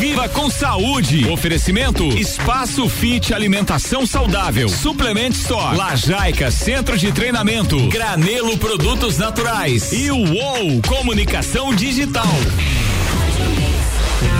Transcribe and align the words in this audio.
Viva 0.00 0.26
com 0.30 0.48
saúde. 0.48 1.28
Oferecimento 1.28 2.04
Espaço 2.16 2.88
Fit 2.88 3.34
Alimentação 3.34 4.06
Saudável. 4.06 4.66
Suplement 4.66 5.28
Store. 5.28 5.76
Lajaica 5.76 6.50
Centro 6.50 6.96
de 6.96 7.12
Treinamento. 7.12 7.86
Granelo 7.88 8.56
Produtos 8.56 9.18
Naturais. 9.18 9.92
E 9.92 10.10
o 10.10 10.16
UOL 10.16 10.80
Comunicação 10.88 11.74
Digital. 11.74 12.24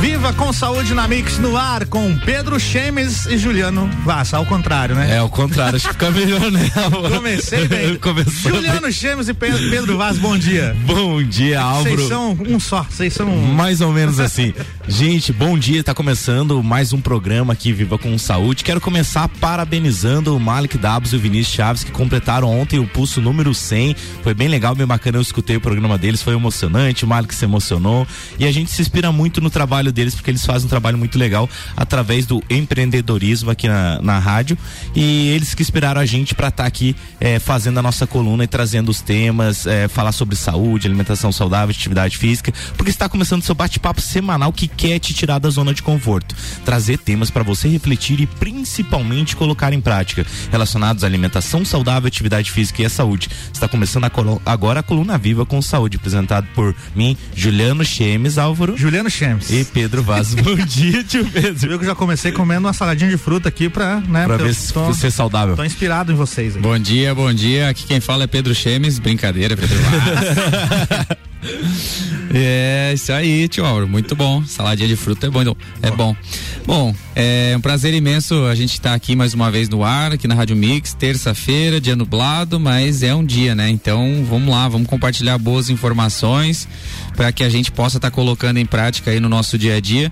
Viva 0.01 0.33
com 0.33 0.51
saúde 0.51 0.95
na 0.95 1.07
Mix 1.07 1.39
no 1.39 1.59
ar 1.59 1.85
com 1.85 2.17
Pedro 2.17 2.59
Chemes 2.59 3.27
e 3.27 3.37
Juliano 3.37 3.87
Vassa, 4.03 4.39
ao 4.39 4.47
contrário, 4.47 4.95
né? 4.95 5.17
É, 5.17 5.19
ao 5.19 5.29
contrário, 5.29 5.77
acho 5.77 5.89
que 5.89 5.93
fica 5.93 6.11
melhor, 6.11 6.51
né? 6.51 6.71
Comecei 7.15 7.69
bem. 7.69 7.97
Começou 8.01 8.51
Juliano 8.51 8.81
bem. 8.81 8.93
Chemes 8.93 9.29
e 9.29 9.35
Pedro, 9.35 9.59
Pedro 9.69 9.99
Vaz, 9.99 10.17
bom 10.17 10.39
dia. 10.39 10.75
Bom 10.87 11.23
dia, 11.23 11.61
Álvaro. 11.61 11.97
Vocês 11.97 12.09
são 12.09 12.39
um 12.49 12.59
só, 12.59 12.83
vocês 12.83 13.13
são 13.13 13.29
Mais 13.29 13.83
ou 13.83 13.93
menos 13.93 14.19
assim. 14.19 14.55
Gente, 14.89 15.35
bom 15.35 15.59
dia, 15.59 15.85
tá 15.85 15.93
começando 15.93 16.63
mais 16.63 16.95
um 16.95 17.01
programa 17.01 17.53
aqui 17.53 17.71
Viva 17.71 17.99
com 17.99 18.17
Saúde. 18.17 18.65
Quero 18.65 18.81
começar 18.81 19.29
parabenizando 19.29 20.35
o 20.35 20.41
Malik 20.41 20.79
Dabos 20.79 21.13
e 21.13 21.17
o 21.17 21.21
Vinícius 21.21 21.55
Chaves 21.55 21.85
que 21.85 21.93
completaram 21.93 22.49
ontem 22.49 22.79
o 22.79 22.87
pulso 22.87 23.21
número 23.21 23.53
100. 23.53 23.95
Foi 24.23 24.33
bem 24.33 24.49
legal, 24.49 24.75
bem 24.75 24.87
bacana, 24.87 25.19
eu 25.19 25.23
escutei 25.23 25.57
o 25.57 25.61
programa 25.61 25.99
deles, 25.99 26.23
foi 26.23 26.33
emocionante, 26.33 27.05
o 27.05 27.09
Malik 27.09 27.35
se 27.35 27.45
emocionou 27.45 28.07
e 28.39 28.47
a 28.47 28.53
gente 28.53 28.71
se 28.71 28.81
inspira 28.81 29.13
muito 29.13 29.43
no 29.43 29.51
trabalho 29.51 29.90
deles 29.93 30.15
porque 30.15 30.31
eles 30.31 30.45
fazem 30.45 30.67
um 30.67 30.69
trabalho 30.69 30.99
muito 30.99 31.19
legal 31.19 31.49
através 31.77 32.27
do 32.27 32.43
empreendedorismo 32.49 33.51
aqui 33.51 33.69
na, 33.69 34.01
na 34.03 34.19
rádio 34.19 34.57
e 34.95 35.29
eles 35.29 35.55
que 35.55 35.63
inspiraram 35.63 36.01
a 36.01 36.07
gente 36.07 36.35
para 36.35 36.49
estar 36.49 36.65
tá 36.65 36.67
aqui 36.69 36.95
eh, 37.21 37.39
fazendo 37.39 37.79
a 37.79 37.83
nossa 37.83 38.07
coluna 38.07 38.45
e 38.45 38.47
trazendo 38.47 38.91
os 38.91 39.01
temas, 39.01 39.67
eh, 39.67 39.89
falar 39.89 40.13
sobre 40.13 40.37
saúde, 40.37 40.87
alimentação 40.87 41.33
saudável, 41.33 41.75
atividade 41.75 42.19
física, 42.19 42.53
porque 42.77 42.91
está 42.91 43.09
começando 43.09 43.43
seu 43.43 43.55
bate-papo 43.55 44.01
semanal 44.01 44.53
que 44.53 44.69
quer 44.69 44.99
te 44.99 45.15
tirar 45.15 45.39
da 45.39 45.51
zona 45.51 45.73
de 45.75 45.83
conforto, 45.83 46.35
trazer 46.65 46.99
temas 46.99 47.31
para 47.31 47.43
você 47.43 47.69
refletir 47.69 48.21
e 48.21 48.27
principalmente 48.27 49.37
colocar 49.37 49.73
em 49.73 49.81
prática 49.81 50.27
relacionados 50.51 51.05
à 51.05 51.07
alimentação 51.07 51.65
saudável, 51.65 52.09
atividade 52.09 52.51
física 52.51 52.83
e 52.83 52.85
a 52.85 52.91
saúde. 52.91 53.29
Está 53.53 53.69
começando 53.69 54.05
a 54.05 54.11
agora 54.47 54.81
a 54.81 54.83
coluna 54.83 55.19
viva 55.19 55.47
com 55.47 55.61
saúde, 55.63 55.97
apresentado 55.97 56.47
por 56.55 56.75
mim, 56.95 57.17
Juliano 57.35 57.85
Chemes, 57.85 58.39
Álvaro 58.39 58.77
Juliano 58.77 59.11
Chemes. 59.11 59.51
e 59.51 59.65
Pedro 59.65 59.80
Vaz. 59.89 60.35
Bom 60.43 60.57
dia, 60.57 61.03
tio 61.05 61.25
Pedro. 61.31 61.69
Viu 61.69 61.79
que 61.79 61.85
eu 61.85 61.89
já 61.89 61.95
comecei 61.95 62.33
comendo 62.33 62.67
uma 62.67 62.73
saladinha 62.73 63.11
de 63.11 63.17
fruta 63.17 63.49
aqui 63.49 63.69
pra, 63.69 64.01
né? 64.01 64.25
Pra 64.27 64.37
ver 64.37 64.49
eu 64.49 64.55
se 64.55 64.73
tô, 64.73 64.85
você 64.85 65.07
é 65.07 65.11
saudável. 65.11 65.57
tô 65.57 65.65
inspirado 65.65 66.13
em 66.13 66.15
vocês 66.15 66.57
aí. 66.57 66.63
Bom 66.63 66.79
dia, 66.79 67.15
bom 67.15 67.33
dia. 67.33 67.69
Aqui 67.69 67.85
quem 67.85 68.01
fala 68.01 68.25
é 68.25 68.27
Pedro 68.27 68.55
Chemes. 68.55 68.99
Brincadeira, 68.99 69.57
Pedro 69.57 69.77
Vaz. 69.79 71.07
é, 72.35 72.93
isso 72.95 73.13
aí, 73.13 73.49
tio 73.49 73.65
Auro. 73.65 73.89
Muito 73.89 74.15
bom. 74.15 74.45
Saladinha 74.45 74.89
de 74.89 74.97
fruta 74.97 75.27
é 75.27 75.31
bom. 75.31 75.43
então, 75.43 75.57
É 75.83 75.91
bom. 75.91 76.17
Bom, 76.67 76.95
é 77.17 77.55
um 77.57 77.61
prazer 77.61 77.93
imenso 77.95 78.45
a 78.47 78.55
gente 78.55 78.75
estar 78.75 78.95
aqui 78.95 79.17
mais 79.17 79.35
uma 79.35 79.51
vez 79.51 79.69
no 79.69 79.83
ar, 79.83 80.13
aqui 80.13 80.29
na 80.29 80.35
Rádio 80.35 80.55
Mix. 80.55 80.93
Terça-feira, 80.95 81.81
dia 81.81 81.97
nublado, 81.97 82.61
mas 82.61 83.03
é 83.03 83.15
um 83.15 83.25
dia, 83.25 83.55
né? 83.55 83.69
Então 83.71 84.25
vamos 84.29 84.51
lá, 84.55 84.69
vamos 84.69 84.87
compartilhar 84.87 85.39
boas 85.39 85.71
informações 85.71 86.69
para 87.21 87.33
que 87.33 87.45
a 87.45 87.51
gente 87.51 87.71
possa 87.71 87.99
estar 87.99 88.11
colocando 88.11 88.57
em 88.57 88.65
prática 88.65 89.11
aí 89.11 89.21
no 89.21 89.29
nosso 89.29 89.59
dia 89.59 89.77
a 89.77 89.81
dia. 89.81 90.11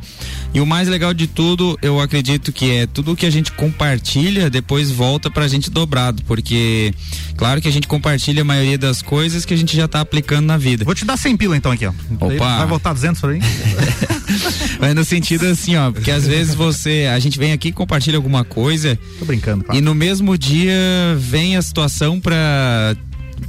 E 0.53 0.61
o 0.61 0.67
mais 0.67 0.89
legal 0.89 1.15
de 1.15 1.27
tudo, 1.27 1.79
eu 1.81 1.99
acredito 1.99 2.53
que 2.53 2.71
é 2.71 2.87
tudo 2.87 3.17
que 3.17 3.25
a 3.25 3.31
gente 3.31 3.51
compartilha, 3.51 4.51
depois 4.51 4.91
volta 4.91 5.31
pra 5.31 5.49
gente 5.49 5.71
dobrado, 5.71 6.23
porque 6.25 6.93
claro 7.35 7.63
que 7.63 7.69
a 7.69 7.71
gente 7.71 7.89
compartilha 7.89 8.43
a 8.43 8.45
maioria 8.45 8.77
das 8.77 9.01
coisas 9.01 9.47
que 9.47 9.55
a 9.55 9.57
gente 9.57 9.75
já 9.75 9.89
tá 9.89 10.03
aplicando 10.03 10.45
na 10.45 10.59
vida. 10.59 10.85
Vou 10.85 10.95
te 10.95 11.07
dar 11.07 11.17
100 11.17 11.39
pila 11.39 11.57
então 11.57 11.73
aqui, 11.73 11.87
ó. 11.87 11.95
Opa. 12.21 12.59
Vai 12.59 12.67
voltar 12.67 12.93
200 12.93 13.19
pra 13.23 13.31
mim? 13.31 13.41
Mas 14.79 14.95
no 14.95 15.03
sentido 15.03 15.47
assim, 15.47 15.77
ó, 15.77 15.91
porque 15.91 16.11
às 16.11 16.27
vezes 16.27 16.55
você, 16.55 17.09
a 17.11 17.19
gente 17.19 17.39
vem 17.39 17.53
aqui 17.53 17.73
compartilha 17.73 18.19
alguma 18.19 18.45
coisa 18.45 18.99
Tô 19.19 19.25
brincando, 19.25 19.65
claro. 19.65 19.79
e 19.79 19.81
no 19.81 19.95
mesmo 19.95 20.37
dia 20.37 20.75
vem 21.19 21.57
a 21.57 21.63
situação 21.63 22.21
pra 22.21 22.95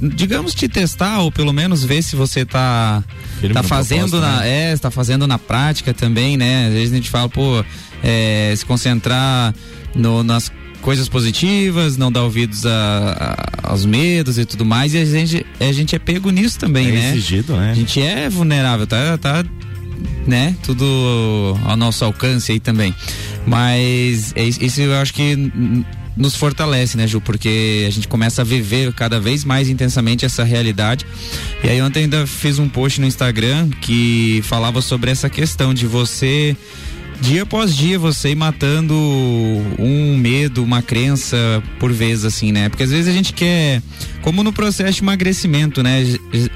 digamos 0.00 0.54
te 0.54 0.68
testar 0.68 1.20
ou 1.20 1.30
pelo 1.32 1.52
menos 1.52 1.84
ver 1.84 2.02
se 2.02 2.16
você 2.16 2.44
tá 2.44 3.02
Firme 3.40 3.54
tá 3.54 3.62
fazendo 3.62 4.20
na 4.20 4.40
né? 4.40 4.72
é 4.72 4.76
tá 4.76 4.90
fazendo 4.90 5.26
na 5.26 5.38
prática 5.38 5.92
também 5.94 6.36
né 6.36 6.66
às 6.68 6.72
vezes 6.74 6.92
a 6.92 6.96
gente 6.96 7.10
fala 7.10 7.28
pô 7.28 7.64
é, 8.02 8.52
se 8.56 8.64
concentrar 8.64 9.54
no, 9.94 10.22
nas 10.22 10.50
coisas 10.80 11.08
positivas 11.08 11.96
não 11.96 12.10
dar 12.10 12.22
ouvidos 12.22 12.64
a- 12.64 13.50
a- 13.62 13.70
aos 13.70 13.84
medos 13.84 14.38
e 14.38 14.44
tudo 14.44 14.64
mais 14.64 14.94
e 14.94 14.98
a 14.98 15.04
gente 15.04 15.44
a 15.60 15.72
gente 15.72 15.94
é 15.94 15.98
pego 15.98 16.30
nisso 16.30 16.58
também 16.58 16.88
É 16.88 16.92
né 16.92 17.10
exigido, 17.10 17.56
né? 17.56 17.70
a 17.72 17.74
gente 17.74 18.00
é 18.00 18.28
vulnerável, 18.30 18.86
tá, 18.86 19.18
tá, 19.18 19.44
né? 20.26 20.54
Tudo 20.62 21.58
ao 21.66 21.76
nosso 21.76 22.02
alcance 22.04 22.52
aí 22.52 22.58
também. 22.60 22.94
Mas 23.46 24.32
é 24.34 24.44
isso 24.44 24.80
eu 24.80 24.94
acho 24.98 25.12
que 25.12 25.36
nos 26.20 26.36
fortalece, 26.36 26.96
né, 26.96 27.06
Ju? 27.06 27.20
Porque 27.20 27.84
a 27.88 27.90
gente 27.90 28.06
começa 28.06 28.42
a 28.42 28.44
viver 28.44 28.92
cada 28.92 29.18
vez 29.18 29.44
mais 29.44 29.68
intensamente 29.68 30.24
essa 30.24 30.44
realidade. 30.44 31.06
E 31.64 31.68
aí 31.68 31.80
ontem 31.80 32.00
ainda 32.04 32.26
fiz 32.26 32.58
um 32.58 32.68
post 32.68 33.00
no 33.00 33.06
Instagram 33.06 33.70
que 33.80 34.42
falava 34.44 34.82
sobre 34.82 35.10
essa 35.10 35.28
questão 35.30 35.72
de 35.72 35.86
você 35.86 36.56
dia 37.20 37.42
após 37.42 37.76
dia 37.76 37.98
você 37.98 38.30
ir 38.30 38.34
matando 38.34 38.94
um 39.78 40.16
medo, 40.16 40.64
uma 40.64 40.80
crença 40.82 41.36
por 41.78 41.92
vez, 41.92 42.24
assim, 42.24 42.50
né? 42.50 42.68
Porque 42.68 42.82
às 42.82 42.90
vezes 42.90 43.08
a 43.08 43.12
gente 43.12 43.32
quer, 43.32 43.82
como 44.22 44.42
no 44.42 44.52
processo 44.52 44.92
de 44.92 45.02
emagrecimento, 45.02 45.82
né? 45.82 46.02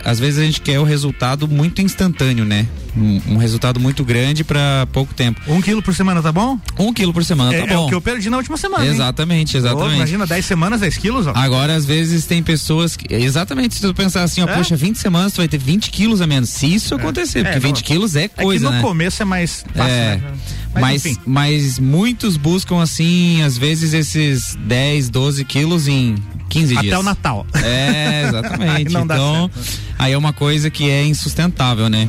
Às 0.05 0.19
vezes 0.21 0.39
a 0.39 0.45
gente 0.45 0.61
quer 0.61 0.79
o 0.79 0.85
resultado 0.85 1.49
muito 1.49 1.81
instantâneo, 1.83 2.45
né? 2.45 2.67
Um, 2.97 3.21
um 3.33 3.37
resultado 3.37 3.81
muito 3.81 4.05
grande 4.05 4.45
para 4.45 4.87
pouco 4.93 5.13
tempo. 5.15 5.41
Um 5.49 5.61
quilo 5.61 5.83
por 5.83 5.93
semana 5.95 6.23
tá 6.23 6.31
bom? 6.31 6.59
Um 6.79 6.93
quilo 6.93 7.13
por 7.13 7.25
semana, 7.25 7.53
é, 7.53 7.63
tá 7.67 7.73
é 7.73 7.77
bom. 7.77 7.87
o 7.87 7.89
que 7.89 7.95
eu 7.95 8.01
perdi 8.01 8.31
na 8.31 8.37
última 8.37 8.57
semana. 8.57 8.85
hein? 8.85 8.91
Exatamente, 8.93 9.57
Ô, 9.57 9.59
exatamente. 9.59 9.97
imagina, 9.97 10.27
10 10.27 10.45
semanas, 10.45 10.81
10 10.81 10.97
quilos, 10.99 11.27
ó. 11.27 11.33
Agora, 11.35 11.75
às 11.75 11.85
vezes, 11.85 12.25
tem 12.27 12.41
pessoas 12.43 12.97
que. 12.97 13.13
Exatamente, 13.13 13.75
se 13.75 13.81
tu 13.81 13.93
pensar 13.93 14.23
assim, 14.23 14.43
ó, 14.43 14.49
É? 14.49 14.55
poxa, 14.55 14.77
20 14.77 14.97
semanas 14.97 15.33
tu 15.33 15.39
vai 15.39 15.49
ter 15.49 15.59
20 15.59 15.91
quilos 15.91 16.21
a 16.21 16.27
menos. 16.27 16.51
Se 16.51 16.73
isso 16.73 16.95
acontecer, 16.95 17.43
porque 17.43 17.57
É, 17.59 17.61
não, 17.61 17.69
20 17.69 17.83
quilos 17.83 18.15
é 18.15 18.25
é 18.25 18.29
coisa, 18.29 18.67
que 18.67 18.71
no 18.73 18.77
né? 18.79 18.83
começo 18.83 19.23
é 19.23 19.25
mais 19.25 19.65
fácil, 19.75 19.93
É. 19.93 20.17
né? 20.17 20.23
Mas, 20.81 21.05
enfim. 21.07 21.17
mas 21.27 21.79
muitos 21.81 22.37
buscam, 22.37 22.81
assim, 22.81 23.43
às 23.43 23.57
vezes, 23.59 23.93
esses 23.93 24.57
10, 24.61 25.09
12 25.09 25.45
quilos 25.45 25.87
em 25.89 26.17
15 26.49 26.75
dias. 26.77 26.87
Até 26.93 26.99
o 26.99 27.03
Natal. 27.03 27.47
É, 27.63 28.25
exatamente. 28.29 28.71
Aí 28.71 28.85
não 28.85 29.07
dá 29.07 29.15
então, 29.15 29.51
aí 29.99 30.13
é 30.13 30.19
uma 30.19 30.33
coisa 30.33 30.71
que 30.71 30.91
é 30.91 31.05
insustentável, 31.05 31.89
né? 31.89 32.09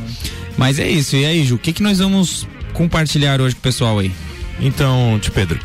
Mas 0.56 0.78
é 0.78 0.88
isso. 0.88 1.16
E 1.16 1.24
aí, 1.24 1.44
Ju, 1.44 1.56
o 1.56 1.58
que, 1.58 1.72
que 1.72 1.82
nós 1.82 1.98
vamos 1.98 2.46
compartilhar 2.72 3.40
hoje 3.40 3.54
com 3.54 3.60
o 3.60 3.62
pessoal 3.62 3.98
aí? 3.98 4.12
Então, 4.58 5.18
tio 5.20 5.32
Pedro, 5.32 5.60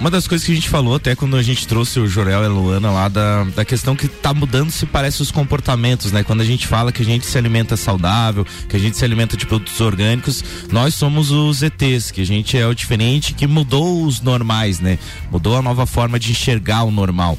uma 0.00 0.10
das 0.10 0.28
coisas 0.28 0.46
que 0.46 0.52
a 0.52 0.54
gente 0.54 0.68
falou 0.68 0.94
até 0.94 1.16
quando 1.16 1.36
a 1.36 1.42
gente 1.42 1.66
trouxe 1.66 1.98
o 1.98 2.06
Jorel 2.06 2.42
e 2.42 2.46
a 2.46 2.48
Luana 2.48 2.90
lá 2.90 3.08
da, 3.08 3.44
da 3.44 3.64
questão 3.64 3.96
que 3.96 4.06
tá 4.06 4.32
mudando 4.32 4.70
se 4.70 4.86
parece 4.86 5.22
os 5.22 5.30
comportamentos, 5.30 6.12
né? 6.12 6.22
Quando 6.22 6.40
a 6.40 6.44
gente 6.44 6.66
fala 6.66 6.92
que 6.92 7.02
a 7.02 7.04
gente 7.04 7.26
se 7.26 7.36
alimenta 7.36 7.76
saudável, 7.76 8.46
que 8.68 8.76
a 8.76 8.78
gente 8.78 8.96
se 8.96 9.04
alimenta 9.04 9.36
de 9.36 9.44
produtos 9.46 9.80
orgânicos, 9.80 10.44
nós 10.70 10.94
somos 10.94 11.30
os 11.30 11.62
ETs, 11.62 12.10
que 12.10 12.20
a 12.20 12.26
gente 12.26 12.56
é 12.56 12.66
o 12.66 12.74
diferente 12.74 13.34
que 13.34 13.46
mudou 13.46 14.04
os 14.04 14.20
normais, 14.20 14.78
né? 14.78 14.98
Mudou 15.30 15.56
a 15.56 15.62
nova 15.62 15.86
forma 15.86 16.18
de 16.18 16.30
enxergar 16.30 16.84
o 16.84 16.90
normal. 16.90 17.36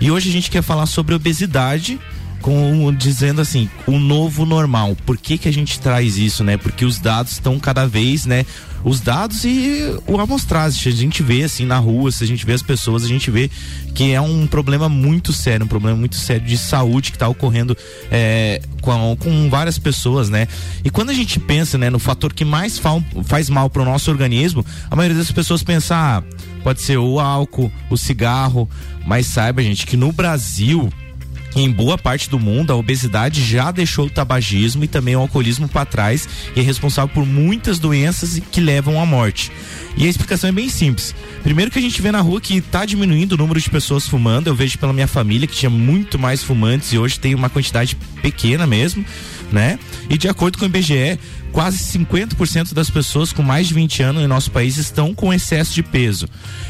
E 0.00 0.10
hoje 0.10 0.28
a 0.28 0.32
gente 0.32 0.50
quer 0.50 0.62
falar 0.62 0.86
sobre 0.86 1.14
obesidade 1.14 1.98
com 2.42 2.94
dizendo 2.94 3.40
assim, 3.40 3.68
o 3.86 3.98
novo 3.98 4.44
normal. 4.44 4.96
Por 5.04 5.16
que 5.16 5.36
que 5.36 5.48
a 5.48 5.52
gente 5.52 5.80
traz 5.80 6.16
isso, 6.16 6.44
né? 6.44 6.56
Porque 6.56 6.84
os 6.84 6.98
dados 7.00 7.32
estão 7.32 7.58
cada 7.58 7.86
vez, 7.86 8.24
né? 8.24 8.46
Os 8.84 9.00
dados 9.00 9.42
e 9.44 9.98
o 10.06 10.20
amostragem, 10.20 10.92
a 10.92 10.94
gente 10.94 11.22
vê 11.24 11.42
assim 11.42 11.66
na 11.66 11.76
rua, 11.78 12.12
se 12.12 12.22
a 12.22 12.26
gente 12.26 12.46
vê 12.46 12.52
as 12.52 12.62
pessoas, 12.62 13.02
a 13.02 13.08
gente 13.08 13.32
vê 13.32 13.50
que 13.94 14.12
é 14.12 14.20
um 14.20 14.46
problema 14.46 14.88
muito 14.88 15.32
sério, 15.32 15.64
um 15.64 15.68
problema 15.68 15.96
muito 15.96 16.14
sério 16.14 16.46
de 16.46 16.56
saúde 16.56 17.10
que 17.10 17.16
está 17.16 17.26
ocorrendo 17.26 17.76
é, 18.12 18.62
com, 18.80 19.16
com 19.18 19.50
várias 19.50 19.76
pessoas, 19.76 20.28
né? 20.28 20.46
E 20.84 20.90
quando 20.90 21.10
a 21.10 21.14
gente 21.14 21.40
pensa, 21.40 21.76
né, 21.76 21.90
no 21.90 21.98
fator 21.98 22.32
que 22.32 22.44
mais 22.44 22.78
fa- 22.78 23.02
faz 23.24 23.50
mal 23.50 23.68
para 23.68 23.82
o 23.82 23.84
nosso 23.84 24.08
organismo, 24.08 24.64
a 24.88 24.94
maioria 24.94 25.18
das 25.18 25.32
pessoas 25.32 25.64
pensa, 25.64 25.96
ah, 25.96 26.22
pode 26.66 26.82
ser 26.82 26.98
o 26.98 27.20
álcool, 27.20 27.70
o 27.88 27.96
cigarro, 27.96 28.68
mas 29.06 29.26
saiba, 29.26 29.62
gente, 29.62 29.86
que 29.86 29.96
no 29.96 30.10
Brasil 30.10 30.92
em 31.54 31.70
boa 31.70 31.96
parte 31.96 32.28
do 32.28 32.40
mundo, 32.40 32.72
a 32.72 32.76
obesidade 32.76 33.42
já 33.42 33.70
deixou 33.70 34.06
o 34.06 34.10
tabagismo 34.10 34.82
e 34.82 34.88
também 34.88 35.14
o 35.14 35.20
alcoolismo 35.20 35.68
para 35.68 35.86
trás 35.86 36.28
e 36.56 36.60
é 36.60 36.62
responsável 36.62 37.14
por 37.14 37.24
muitas 37.24 37.78
doenças 37.78 38.42
que 38.50 38.60
levam 38.60 39.00
à 39.00 39.06
morte. 39.06 39.50
E 39.96 40.04
a 40.04 40.08
explicação 40.08 40.50
é 40.50 40.52
bem 40.52 40.68
simples. 40.68 41.14
Primeiro 41.42 41.70
que 41.70 41.78
a 41.78 41.82
gente 41.82 42.02
vê 42.02 42.12
na 42.12 42.20
rua 42.20 42.40
que 42.40 42.58
está 42.58 42.84
diminuindo 42.84 43.32
o 43.32 43.36
número 43.38 43.58
de 43.58 43.70
pessoas 43.70 44.06
fumando. 44.06 44.48
Eu 44.48 44.54
vejo 44.54 44.76
pela 44.76 44.92
minha 44.92 45.06
família 45.06 45.46
que 45.46 45.54
tinha 45.54 45.70
muito 45.70 46.18
mais 46.18 46.42
fumantes 46.42 46.92
e 46.92 46.98
hoje 46.98 47.18
tem 47.18 47.34
uma 47.34 47.48
quantidade 47.48 47.96
pequena 48.20 48.66
mesmo, 48.66 49.02
né? 49.52 49.78
E 50.08 50.18
de 50.18 50.28
acordo 50.28 50.58
com 50.58 50.64
o 50.64 50.68
IBGE, 50.68 51.18
quase 51.52 51.78
50% 51.98 52.74
das 52.74 52.90
pessoas 52.90 53.32
com 53.32 53.42
mais 53.42 53.68
de 53.68 53.74
20 53.74 54.02
anos 54.02 54.22
em 54.22 54.26
nosso 54.26 54.50
país 54.50 54.76
estão 54.76 55.14
com 55.14 55.32
excesso 55.32 55.74
de 55.74 55.82
peso. 55.82 56.28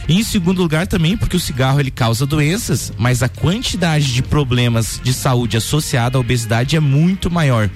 E 0.08 0.18
em 0.18 0.22
segundo 0.22 0.62
lugar 0.62 0.86
também 0.86 1.16
porque 1.16 1.36
o 1.36 1.40
cigarro 1.40 1.80
ele 1.80 1.90
causa 1.90 2.26
doenças, 2.26 2.92
mas 2.96 3.22
a 3.22 3.28
quantidade 3.28 4.14
de 4.14 4.22
problemas 4.22 5.00
de 5.02 5.12
saúde 5.12 5.56
associada 5.56 6.18
à 6.18 6.20
obesidade 6.20 6.76
é 6.76 6.80
muito 6.80 7.30
maior. 7.30 7.68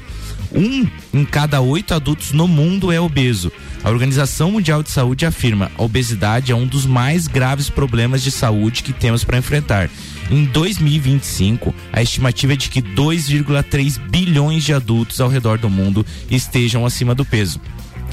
Um 0.52 0.86
em 1.14 1.24
cada 1.24 1.60
oito 1.60 1.94
adultos 1.94 2.32
no 2.32 2.48
mundo 2.48 2.90
é 2.90 3.00
obeso. 3.00 3.52
A 3.82 3.90
Organização 3.90 4.52
Mundial 4.52 4.82
de 4.82 4.90
Saúde 4.90 5.24
afirma: 5.24 5.70
a 5.78 5.82
obesidade 5.82 6.52
é 6.52 6.54
um 6.54 6.66
dos 6.66 6.86
mais 6.86 7.26
graves 7.26 7.70
problemas 7.70 8.22
de 8.22 8.30
saúde 8.30 8.82
que 8.82 8.92
temos 8.92 9.24
para 9.24 9.38
enfrentar. 9.38 9.88
Em 10.30 10.44
2025, 10.44 11.74
a 11.92 12.00
estimativa 12.00 12.52
é 12.52 12.56
de 12.56 12.70
que 12.70 12.80
2,3 12.80 13.98
bilhões 13.98 14.62
de 14.62 14.72
adultos 14.72 15.20
ao 15.20 15.28
redor 15.28 15.58
do 15.58 15.68
mundo 15.68 16.06
estejam 16.30 16.86
acima 16.86 17.14
do 17.14 17.24
peso 17.24 17.60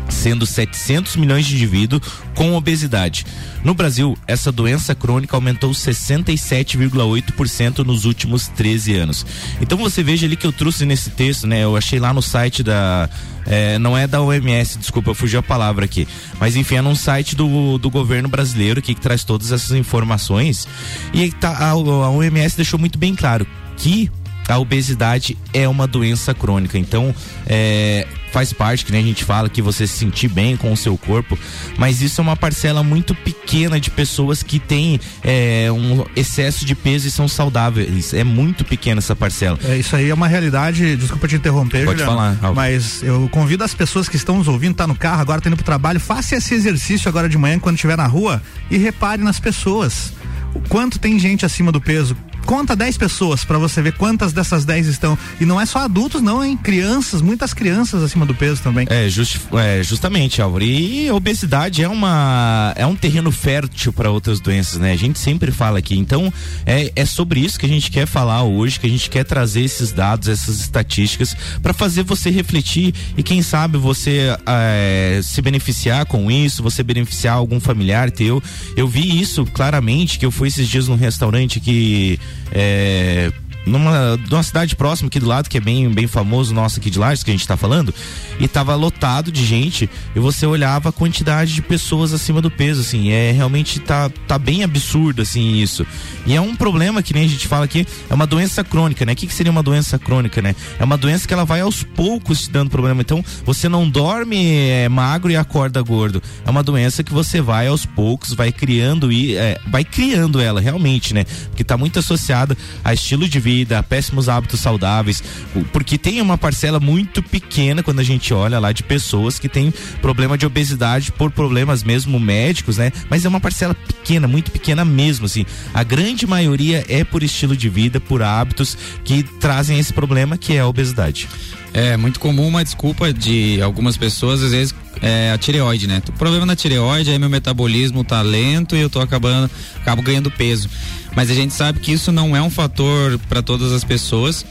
sendo 0.10 0.46
700 0.46 1.16
milhões 1.16 1.46
de 1.46 1.56
indivíduos 1.56 2.02
com 2.36 2.56
obesidade. 2.56 3.26
No 3.64 3.74
Brasil, 3.74 4.18
essa 4.28 4.52
doença 4.52 4.96
crônica 4.96 5.36
aumentou 5.36 5.72
67,8% 5.72 7.80
nos 7.80 8.06
últimos 8.06 8.48
13 8.50 8.96
anos. 8.96 9.26
Então 9.60 9.78
você 9.78 10.04
veja 10.04 10.26
ali 10.26 10.36
que 10.36 10.48
eu 10.48 10.52
trouxe 10.52 10.86
nesse 10.86 11.10
texto, 11.10 11.48
né? 11.48 11.64
Eu 11.64 11.76
achei 11.76 12.00
lá 12.00 12.14
no 12.14 12.22
site 12.22 12.64
da 12.64 13.10
é, 13.46 13.80
não 13.80 13.98
é 13.98 14.06
da 14.06 14.22
OMS, 14.22 14.78
desculpa, 14.78 15.12
eu 15.12 15.16
fugi 15.16 15.38
a 15.38 15.44
palavra 15.44 15.86
aqui. 15.86 16.08
Mas 16.40 16.56
enfim, 16.56 16.76
é 16.76 16.82
num 16.82 16.96
site 16.96 17.36
do, 17.36 17.78
do 17.78 17.90
governo 17.90 18.28
brasileiro 18.28 18.82
que, 18.82 18.94
que 18.94 19.02
traz 19.02 19.24
todas 19.24 19.52
essas 19.52 19.72
informações. 19.72 20.68
E 21.14 21.32
tá, 21.32 21.52
a, 21.52 21.72
a 21.72 21.76
OMS 21.76 22.56
deixou 22.56 22.80
muito 22.80 22.98
bem 22.98 23.16
claro 23.16 23.48
que 23.78 24.12
a 24.48 24.58
obesidade 24.58 25.38
é 25.54 25.68
uma 25.68 25.88
doença 25.88 26.34
crônica. 26.34 26.78
Então, 26.78 27.14
é, 27.46 28.08
faz 28.32 28.54
parte, 28.54 28.86
que 28.86 28.92
nem 28.92 29.04
a 29.04 29.06
gente 29.06 29.24
fala, 29.24 29.50
que 29.50 29.62
você 29.62 29.88
se 29.88 29.98
sentir 29.98 30.28
bem 30.28 30.56
com 30.56 30.72
o 30.72 30.78
seu 30.78 30.98
corpo, 30.98 31.38
mas 31.78 32.02
isso 32.02 32.22
é 32.22 32.24
uma 32.24 32.36
parcela 32.36 32.84
muito 32.84 33.16
pequena 33.16 33.80
de 33.80 33.90
pessoas 33.90 34.44
que 34.44 34.60
têm 34.60 35.00
é, 35.24 35.70
um 35.72 36.06
excesso 36.16 36.66
de 36.66 36.76
peso 36.76 37.08
e 37.08 37.12
são 37.12 37.28
saudáveis. 37.28 38.14
É 38.14 38.24
muito 38.24 38.64
pequena 38.64 39.00
essa 39.00 39.16
parcela. 39.16 39.58
É, 39.64 39.78
isso 39.78 39.96
aí 39.96 40.10
é 40.10 40.14
uma 40.14 40.28
realidade, 40.28 40.96
desculpa 40.96 41.28
te 41.28 41.36
interromper, 41.36 41.86
Pode 41.86 42.00
Juliano, 42.00 42.38
falar. 42.38 42.54
Mas 42.54 43.02
eu 43.04 43.28
convido 43.30 43.64
as 43.64 43.74
pessoas 43.74 44.08
que 44.08 44.16
estão 44.16 44.38
nos 44.38 44.48
ouvindo, 44.48 44.76
tá 44.76 44.88
no 44.88 44.96
carro, 44.96 45.22
agora 45.22 45.42
tá 45.42 45.50
indo 45.50 45.56
pro 45.56 45.66
trabalho, 45.66 46.00
faça 46.00 46.36
esse 46.36 46.54
exercício 46.54 47.10
agora 47.10 47.28
de 47.28 47.38
manhã, 47.38 47.60
quando 47.60 47.76
estiver 47.76 47.98
na 47.98 48.08
rua, 48.08 48.42
e 48.70 48.78
repare 48.78 49.22
nas 49.22 49.40
pessoas. 49.40 50.14
O 50.54 50.62
quanto 50.62 51.00
tem 51.00 51.20
gente 51.20 51.46
acima 51.46 51.72
do 51.72 51.82
peso, 51.82 52.16
conta 52.48 52.78
10 52.78 52.98
pessoas 52.98 53.44
para 53.44 53.58
você 53.58 53.82
ver 53.82 53.92
quantas 53.92 54.32
dessas 54.32 54.64
10 54.64 54.88
estão. 54.88 55.18
E 55.40 55.46
não 55.46 55.60
é 55.60 55.66
só 55.66 55.80
adultos, 55.80 56.22
não, 56.22 56.44
hein? 56.44 56.56
Crianças, 56.56 57.22
muitas 57.22 57.54
crianças 57.54 58.02
acima 58.02 58.26
do 58.26 58.34
peso 58.34 58.64
também. 58.64 58.88
É, 58.90 59.10
just, 59.10 59.42
é 59.54 59.84
justamente, 59.84 60.42
Álvaro. 60.42 60.64
E 60.64 61.12
obesidade 61.12 61.84
é 61.84 61.90
uma 61.90 62.74
é 62.78 62.86
um 62.86 62.96
terreno 62.96 63.34
fértil 63.34 63.92
para 63.92 64.10
outras 64.10 64.40
doenças, 64.40 64.80
né? 64.80 64.94
A 64.94 64.96
gente 64.96 65.20
sempre 65.20 65.52
fala 65.52 65.78
aqui. 65.80 65.98
Então, 65.98 66.34
é, 66.66 66.92
é 66.96 67.06
sobre 67.06 67.42
isso 67.42 67.60
que 67.60 67.66
a 67.66 67.70
gente 67.70 67.92
quer 67.92 68.08
falar 68.08 68.44
hoje, 68.44 68.80
que 68.80 68.88
a 68.88 68.90
gente 68.90 69.10
quer 69.10 69.26
trazer 69.26 69.62
esses 69.62 69.92
dados, 69.92 70.30
essas 70.30 70.62
estatísticas, 70.62 71.36
para 71.62 71.74
fazer 71.74 72.04
você 72.04 72.30
refletir 72.30 72.94
e 73.18 73.24
quem 73.24 73.42
sabe 73.42 73.78
você 73.78 74.38
é, 74.46 75.20
se 75.22 75.42
beneficiar 75.42 76.06
com 76.06 76.32
isso, 76.32 76.64
você 76.64 76.82
beneficiar 76.82 77.36
algum 77.36 77.60
familiar 77.60 78.10
teu. 78.10 78.42
Eu 78.78 78.88
vi 78.88 79.20
isso 79.20 79.46
claramente, 79.46 80.18
que 80.18 80.26
eu 80.26 80.32
fui 80.32 80.48
esses 80.48 80.68
dias 80.70 80.88
num 80.88 80.96
restaurante 80.96 81.60
que 81.60 82.18
é, 82.52 83.32
numa, 83.68 84.18
numa 84.18 84.44
cidade 84.44 84.76
próxima 84.76 85.08
aqui 85.08 85.20
do 85.20 85.28
lado, 85.28 85.50
que 85.50 85.58
é 85.58 85.62
bem, 85.62 85.90
bem 85.90 86.08
famoso 86.08 86.54
nosso 86.54 86.80
aqui 86.80 86.90
de 86.90 86.98
Lages, 86.98 87.24
que 87.24 87.32
a 87.32 87.34
gente 87.34 87.42
está 87.42 87.58
falando, 87.58 87.94
e 88.40 88.48
tava 88.48 88.74
lotado 88.76 89.32
de 89.32 89.46
gente, 89.46 89.90
e 90.16 90.20
você 90.20 90.46
olhava 90.46 90.90
a 90.90 90.92
quantidade 90.92 91.54
de 91.54 91.62
pessoas 91.62 92.14
acima 92.14 92.42
do 92.42 92.50
peso, 92.50 92.82
assim, 92.82 93.10
é 93.10 93.32
realmente 93.32 93.80
tá, 93.80 94.10
tá 94.28 94.38
bem 94.38 94.64
absurdo, 94.64 95.22
assim, 95.22 95.58
isso. 95.58 95.86
E 96.26 96.36
é 96.36 96.42
um 96.42 96.56
problema 96.56 97.04
que 97.04 97.14
nem 97.14 97.26
a 97.26 97.28
gente 97.28 97.48
fala 97.48 97.66
aqui, 97.66 97.86
é 98.10 98.14
uma 98.14 98.28
doença 98.28 98.64
crônica, 98.64 99.06
né? 99.06 99.14
O 99.14 99.16
que, 99.16 99.28
que 99.28 99.34
seria 99.34 99.52
uma 99.52 99.64
doença 99.64 99.98
crônica, 99.98 100.42
né? 100.42 100.56
É 100.80 100.84
uma 100.84 100.98
doença 100.98 101.28
que 101.28 101.34
ela 101.34 101.46
vai 101.46 101.62
aos 101.62 101.84
poucos 101.84 102.42
te 102.42 102.52
dando 102.52 102.70
problema. 102.70 103.02
Então, 103.02 103.24
você 103.46 103.70
não 103.70 103.90
dorme 103.90 104.58
é, 104.70 104.90
magro 104.90 105.32
e 105.32 105.36
acorda 105.36 105.82
gordo. 105.82 106.22
É 106.46 106.50
uma 106.50 106.64
doença 106.64 107.04
que 107.04 107.14
você 107.14 107.42
vai 107.42 107.68
aos 107.68 107.86
poucos, 107.86 108.34
vai 108.34 108.52
criando 108.52 109.12
e 109.12 109.36
é, 109.36 109.60
vai 109.68 109.84
criando 109.84 110.40
ela 110.40 110.60
realmente, 110.60 111.14
né? 111.14 111.26
Porque 111.50 111.64
tá 111.64 111.78
muito 111.78 112.00
associada 112.00 112.58
a 112.84 112.94
estilo 112.94 113.28
de 113.28 113.40
vida, 113.40 113.57
a 113.72 113.82
péssimos 113.82 114.28
hábitos 114.28 114.60
saudáveis, 114.60 115.24
porque 115.72 115.98
tem 115.98 116.22
uma 116.22 116.38
parcela 116.38 116.80
muito 116.80 117.24
pequena 117.24 117.82
quando 117.82 118.00
a 118.00 118.04
gente 118.04 118.34
olha 118.34 118.60
lá 118.60 118.72
de 118.72 118.84
pessoas 118.84 119.40
que 119.40 119.48
têm 119.48 119.74
problema 120.02 120.38
de 120.38 120.46
obesidade 120.46 121.12
por 121.12 121.32
problemas 121.32 121.84
mesmo 121.84 122.20
médicos, 122.20 122.78
né? 122.78 122.92
Mas 123.10 123.26
é 123.26 123.30
uma 123.30 123.40
parcela 123.40 123.74
pequena, 123.74 124.28
muito 124.28 124.52
pequena 124.52 124.84
mesmo, 124.84 125.26
assim. 125.26 125.46
A 125.74 125.84
grande 125.84 126.28
maioria 126.28 126.84
é 126.88 127.04
por 127.04 127.24
estilo 127.24 127.56
de 127.56 127.70
vida, 127.70 128.00
por 128.00 128.22
hábitos 128.22 128.78
que 129.04 129.24
trazem 129.24 129.80
esse 129.80 129.94
problema 129.94 130.38
que 130.38 130.54
é 130.54 130.60
a 130.60 130.68
obesidade. 130.68 131.28
É 131.74 131.96
muito 131.96 132.20
comum 132.20 132.48
uma 132.48 132.64
desculpa 132.64 133.14
de 133.14 133.62
algumas 133.62 133.98
pessoas, 133.98 134.42
às 134.42 134.52
vezes, 134.52 134.74
é 135.02 135.32
a 135.32 135.38
tireoide, 135.38 135.88
né? 135.88 136.02
O 136.08 136.12
problema 136.14 136.46
na 136.46 136.56
tireoide 136.56 137.12
é 137.12 137.20
meu 137.20 137.30
metabolismo 137.30 138.04
tá 138.04 138.22
lento 138.22 138.76
e 138.76 138.80
eu 138.80 138.90
tô 138.90 139.00
acabando, 139.00 139.50
acabo 139.80 140.02
ganhando 140.02 140.32
peso. 140.32 140.70
Mas 141.18 141.32
a 141.32 141.34
gente 141.34 141.52
sabe 141.52 141.80
que 141.80 141.92
isso 141.92 142.12
não 142.12 142.38
é 142.38 142.42
um 142.44 142.50
fator 142.52 143.18
para 143.28 143.42
todas 143.42 143.74
as 143.74 143.84
pessoas. 143.84 144.46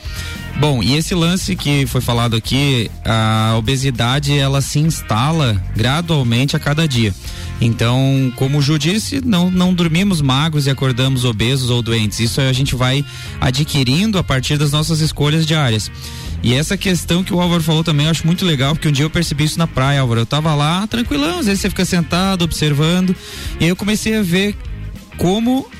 Bom, 0.59 0.83
e 0.83 0.97
esse 0.97 1.15
lance 1.15 1.55
que 1.55 1.87
foi 1.87 2.01
falado 2.01 2.35
aqui, 2.35 2.91
a 3.05 3.55
obesidade 3.57 4.37
ela 4.37 4.61
se 4.61 4.81
instala 4.81 5.63
gradualmente 5.77 6.57
a 6.57 6.59
cada 6.59 6.89
dia. 6.89 7.15
Então, 7.61 8.33
como 8.35 8.59
o 8.59 8.61
Ju 8.63 8.81
disse, 8.81 9.21
não, 9.25 9.49
não 9.49 9.73
dormimos 9.73 10.21
magros 10.21 10.67
e 10.67 10.71
acordamos 10.71 11.25
obesos 11.25 11.71
ou 11.71 11.81
doentes. 11.81 12.19
Isso 12.19 12.41
a 12.41 12.53
gente 12.53 12.75
vai 12.75 13.05
adquirindo 13.41 14.19
a 14.19 14.25
partir 14.25 14.59
das 14.59 14.73
nossas 14.73 15.01
escolhas 15.01 15.47
diárias. 15.47 15.89
E 16.43 16.53
essa 16.53 16.77
questão 16.77 17.23
que 17.23 17.33
o 17.33 17.41
Álvaro 17.41 17.63
falou 17.63 17.85
também, 17.85 18.07
eu 18.07 18.11
acho 18.11 18.27
muito 18.27 18.45
legal, 18.45 18.75
porque 18.75 18.89
um 18.89 18.93
dia 18.93 19.05
eu 19.05 19.11
percebi 19.11 19.45
isso 19.45 19.57
na 19.57 19.69
praia, 19.69 20.01
Álvaro. 20.01 20.23
Eu 20.23 20.27
tava 20.27 20.53
lá, 20.53 20.85
tranquilão, 20.89 21.39
às 21.39 21.47
vezes 21.47 21.61
você 21.61 21.71
fica 21.71 21.85
sentado, 21.85 22.43
observando, 22.43 23.15
e 23.61 23.65
aí 23.65 23.71
eu 23.71 23.77
comecei 23.77 24.17
a 24.17 24.23
ver 24.23 24.57
como 25.17 25.71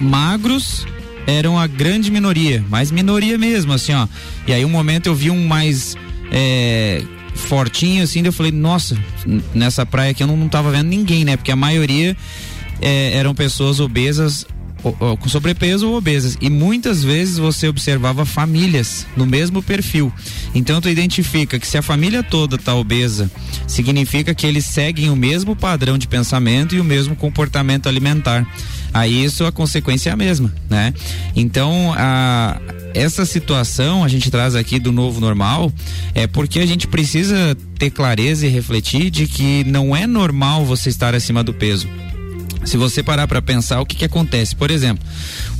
magros 0.00 0.86
eram 1.26 1.58
a 1.58 1.66
grande 1.66 2.10
minoria, 2.10 2.64
mas 2.68 2.90
minoria 2.90 3.38
mesmo, 3.38 3.72
assim, 3.72 3.92
ó. 3.92 4.06
E 4.46 4.52
aí 4.52 4.64
um 4.64 4.70
momento 4.70 5.06
eu 5.06 5.14
vi 5.14 5.30
um 5.30 5.46
mais 5.46 5.96
é, 6.32 7.02
fortinho, 7.34 8.02
assim, 8.02 8.22
eu 8.24 8.32
falei, 8.32 8.52
nossa, 8.52 8.96
nessa 9.54 9.84
praia 9.84 10.10
aqui 10.10 10.22
eu 10.22 10.26
não, 10.26 10.36
não 10.36 10.48
tava 10.48 10.70
vendo 10.70 10.88
ninguém, 10.88 11.24
né? 11.24 11.36
Porque 11.36 11.52
a 11.52 11.56
maioria 11.56 12.16
é, 12.80 13.12
eram 13.14 13.34
pessoas 13.34 13.80
obesas 13.80 14.46
com 14.82 15.28
sobrepeso 15.28 15.88
ou 15.88 15.96
obesas. 15.96 16.36
E 16.40 16.48
muitas 16.48 17.04
vezes 17.04 17.38
você 17.38 17.68
observava 17.68 18.24
famílias 18.24 19.06
no 19.16 19.26
mesmo 19.26 19.62
perfil. 19.62 20.12
Então 20.54 20.80
tu 20.80 20.88
identifica 20.88 21.58
que 21.58 21.66
se 21.66 21.76
a 21.76 21.82
família 21.82 22.22
toda 22.22 22.56
está 22.56 22.74
obesa, 22.74 23.30
significa 23.66 24.34
que 24.34 24.46
eles 24.46 24.64
seguem 24.64 25.10
o 25.10 25.16
mesmo 25.16 25.54
padrão 25.54 25.98
de 25.98 26.08
pensamento 26.08 26.74
e 26.74 26.80
o 26.80 26.84
mesmo 26.84 27.14
comportamento 27.14 27.88
alimentar. 27.88 28.46
Aí 28.92 29.24
isso 29.24 29.44
a 29.44 29.52
consequência 29.52 30.10
é 30.10 30.12
a 30.12 30.16
mesma, 30.16 30.52
né? 30.68 30.92
Então 31.34 31.92
a 31.96 32.60
essa 32.92 33.24
situação 33.24 34.02
a 34.02 34.08
gente 34.08 34.30
traz 34.32 34.56
aqui 34.56 34.80
do 34.80 34.90
novo 34.90 35.20
normal 35.20 35.72
é 36.12 36.26
porque 36.26 36.58
a 36.58 36.66
gente 36.66 36.88
precisa 36.88 37.56
ter 37.78 37.90
clareza 37.90 38.46
e 38.46 38.50
refletir 38.50 39.10
de 39.10 39.28
que 39.28 39.62
não 39.62 39.94
é 39.94 40.08
normal 40.08 40.64
você 40.64 40.88
estar 40.88 41.14
acima 41.14 41.44
do 41.44 41.54
peso 41.54 41.88
se 42.64 42.76
você 42.76 43.02
parar 43.02 43.26
para 43.26 43.40
pensar 43.40 43.80
o 43.80 43.86
que 43.86 43.96
que 43.96 44.04
acontece, 44.04 44.54
por 44.54 44.70
exemplo, 44.70 45.04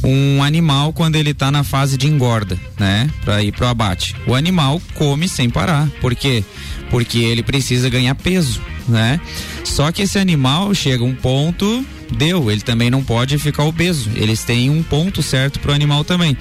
um 0.04 0.42
animal 0.42 0.92
quando 0.92 1.16
ele 1.16 1.30
está 1.30 1.50
na 1.50 1.64
fase 1.64 1.96
de 1.96 2.06
engorda, 2.06 2.58
né, 2.78 3.08
para 3.24 3.42
ir 3.42 3.52
pro 3.52 3.66
abate, 3.66 4.14
o 4.26 4.34
animal 4.34 4.80
come 4.94 5.28
sem 5.28 5.48
parar, 5.48 5.88
por 6.00 6.14
quê? 6.14 6.44
Porque 6.90 7.18
ele 7.18 7.42
precisa 7.42 7.88
ganhar 7.88 8.14
peso, 8.14 8.60
né? 8.88 9.20
Só 9.64 9.90
que 9.92 10.02
esse 10.02 10.18
animal 10.18 10.74
chega 10.74 11.02
a 11.02 11.06
um 11.06 11.14
ponto, 11.14 11.84
deu, 12.14 12.50
ele 12.50 12.60
também 12.60 12.90
não 12.90 13.02
pode 13.02 13.38
ficar 13.38 13.64
obeso. 13.64 14.10
Eles 14.14 14.44
têm 14.44 14.70
um 14.70 14.82
ponto 14.82 15.22
certo 15.22 15.60
pro 15.60 15.72
animal 15.72 16.04
também. 16.04 16.36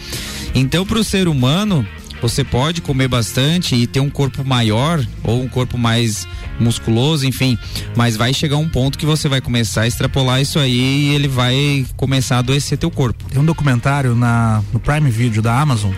Então, 0.53 0.85
para 0.85 0.99
o 0.99 1.03
ser 1.03 1.27
humano, 1.27 1.85
você 2.21 2.43
pode 2.43 2.81
comer 2.81 3.07
bastante 3.07 3.75
e 3.75 3.88
ter 3.88 3.99
um 3.99 4.09
corpo 4.09 4.43
maior 4.43 5.05
ou 5.23 5.41
um 5.41 5.47
corpo 5.47 5.77
mais 5.77 6.27
musculoso, 6.59 7.25
enfim, 7.25 7.57
mas 7.95 8.17
vai 8.17 8.33
chegar 8.33 8.57
um 8.57 8.67
ponto 8.67 8.97
que 8.97 9.05
você 9.05 9.29
vai 9.29 9.39
começar 9.39 9.83
a 9.83 9.88
extrapolar 9.88 10.41
isso 10.41 10.59
aí 10.59 11.09
e 11.09 11.15
ele 11.15 11.27
vai 11.27 11.85
começar 11.95 12.35
a 12.35 12.39
adoecer 12.39 12.77
teu 12.77 12.91
corpo. 12.91 13.23
Tem 13.29 13.41
um 13.41 13.45
documentário 13.45 14.13
na, 14.13 14.61
no 14.73 14.79
Prime 14.79 15.09
Video 15.09 15.41
da 15.41 15.57
Amazon 15.57 15.93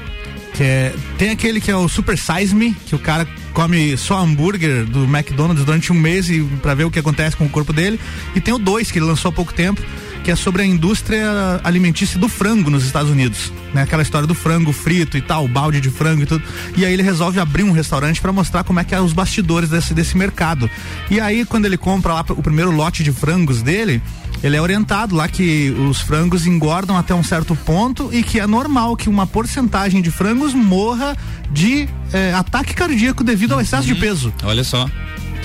que 0.53 0.63
é, 0.63 0.93
tem 1.17 1.29
aquele 1.29 1.59
que 1.59 1.71
é 1.71 1.75
o 1.75 1.87
Super 1.87 2.17
Size 2.17 2.53
Me, 2.53 2.73
que 2.85 2.95
o 2.95 2.99
cara 2.99 3.27
come 3.53 3.97
só 3.97 4.19
hambúrguer 4.19 4.85
do 4.85 5.03
McDonald's 5.03 5.65
durante 5.65 5.91
um 5.91 5.95
mês 5.95 6.29
e 6.29 6.41
para 6.61 6.73
ver 6.73 6.85
o 6.85 6.91
que 6.91 6.99
acontece 6.99 7.35
com 7.35 7.45
o 7.45 7.49
corpo 7.49 7.73
dele. 7.73 7.99
E 8.35 8.41
tem 8.41 8.53
o 8.53 8.57
dois 8.57 8.91
que 8.91 8.99
ele 8.99 9.05
lançou 9.05 9.29
há 9.29 9.31
pouco 9.31 9.53
tempo 9.53 9.81
que 10.23 10.31
é 10.31 10.35
sobre 10.35 10.61
a 10.61 10.65
indústria 10.65 11.59
alimentícia 11.63 12.19
do 12.19 12.29
frango 12.29 12.69
nos 12.69 12.85
Estados 12.85 13.11
Unidos, 13.11 13.51
né? 13.73 13.81
Aquela 13.83 14.03
história 14.03 14.27
do 14.27 14.35
frango 14.35 14.71
frito 14.71 15.17
e 15.17 15.21
tal, 15.21 15.47
balde 15.47 15.81
de 15.81 15.89
frango 15.89 16.23
e 16.23 16.25
tudo. 16.25 16.43
E 16.77 16.85
aí 16.85 16.93
ele 16.93 17.03
resolve 17.03 17.39
abrir 17.39 17.63
um 17.63 17.71
restaurante 17.71 18.21
para 18.21 18.31
mostrar 18.31 18.63
como 18.63 18.79
é 18.79 18.83
que 18.83 18.93
é 18.93 19.01
os 19.01 19.13
bastidores 19.13 19.69
desse, 19.69 19.93
desse 19.93 20.17
mercado. 20.17 20.69
E 21.09 21.19
aí 21.19 21.45
quando 21.45 21.65
ele 21.65 21.77
compra 21.77 22.13
lá 22.13 22.25
o 22.29 22.41
primeiro 22.43 22.71
lote 22.71 23.03
de 23.03 23.11
frangos 23.11 23.61
dele, 23.61 24.01
ele 24.43 24.55
é 24.55 24.61
orientado 24.61 25.15
lá 25.15 25.27
que 25.27 25.69
os 25.89 26.01
frangos 26.01 26.45
engordam 26.47 26.97
até 26.97 27.13
um 27.13 27.23
certo 27.23 27.55
ponto 27.55 28.09
e 28.11 28.23
que 28.23 28.39
é 28.39 28.47
normal 28.47 28.95
que 28.95 29.07
uma 29.07 29.27
porcentagem 29.27 30.01
de 30.01 30.09
frangos 30.09 30.53
morra 30.53 31.15
de 31.51 31.87
eh, 32.11 32.33
ataque 32.33 32.73
cardíaco 32.73 33.23
devido 33.23 33.53
ao 33.53 33.61
excesso 33.61 33.87
uhum. 33.87 33.93
de 33.93 33.99
peso. 33.99 34.33
Olha 34.43 34.63
só. 34.63 34.89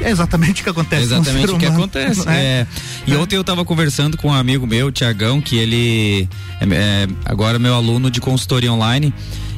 É 0.01 0.11
exatamente 0.11 0.61
o 0.61 0.65
que 0.65 0.71
acontece. 0.71 1.03
Exatamente 1.03 1.53
o 1.53 1.59
que 1.59 1.67
acontece. 1.67 2.29
É. 2.29 2.33
é. 2.33 2.67
E 3.07 3.15
é. 3.15 3.17
ontem 3.17 3.37
eu 3.37 3.41
estava 3.41 3.65
conversando 3.65 4.17
com 4.17 4.29
um 4.29 4.35
amigo 4.35 4.67
meu, 4.67 4.91
Tiagão, 4.93 5.41
que 5.41 5.57
ele 5.57 6.29
é, 6.61 6.65
é 6.65 7.09
agora 7.25 7.59
meu 7.59 7.75
aluno 7.75 8.11
de 8.11 8.21
consultoria 8.21 8.73
online. 8.73 9.13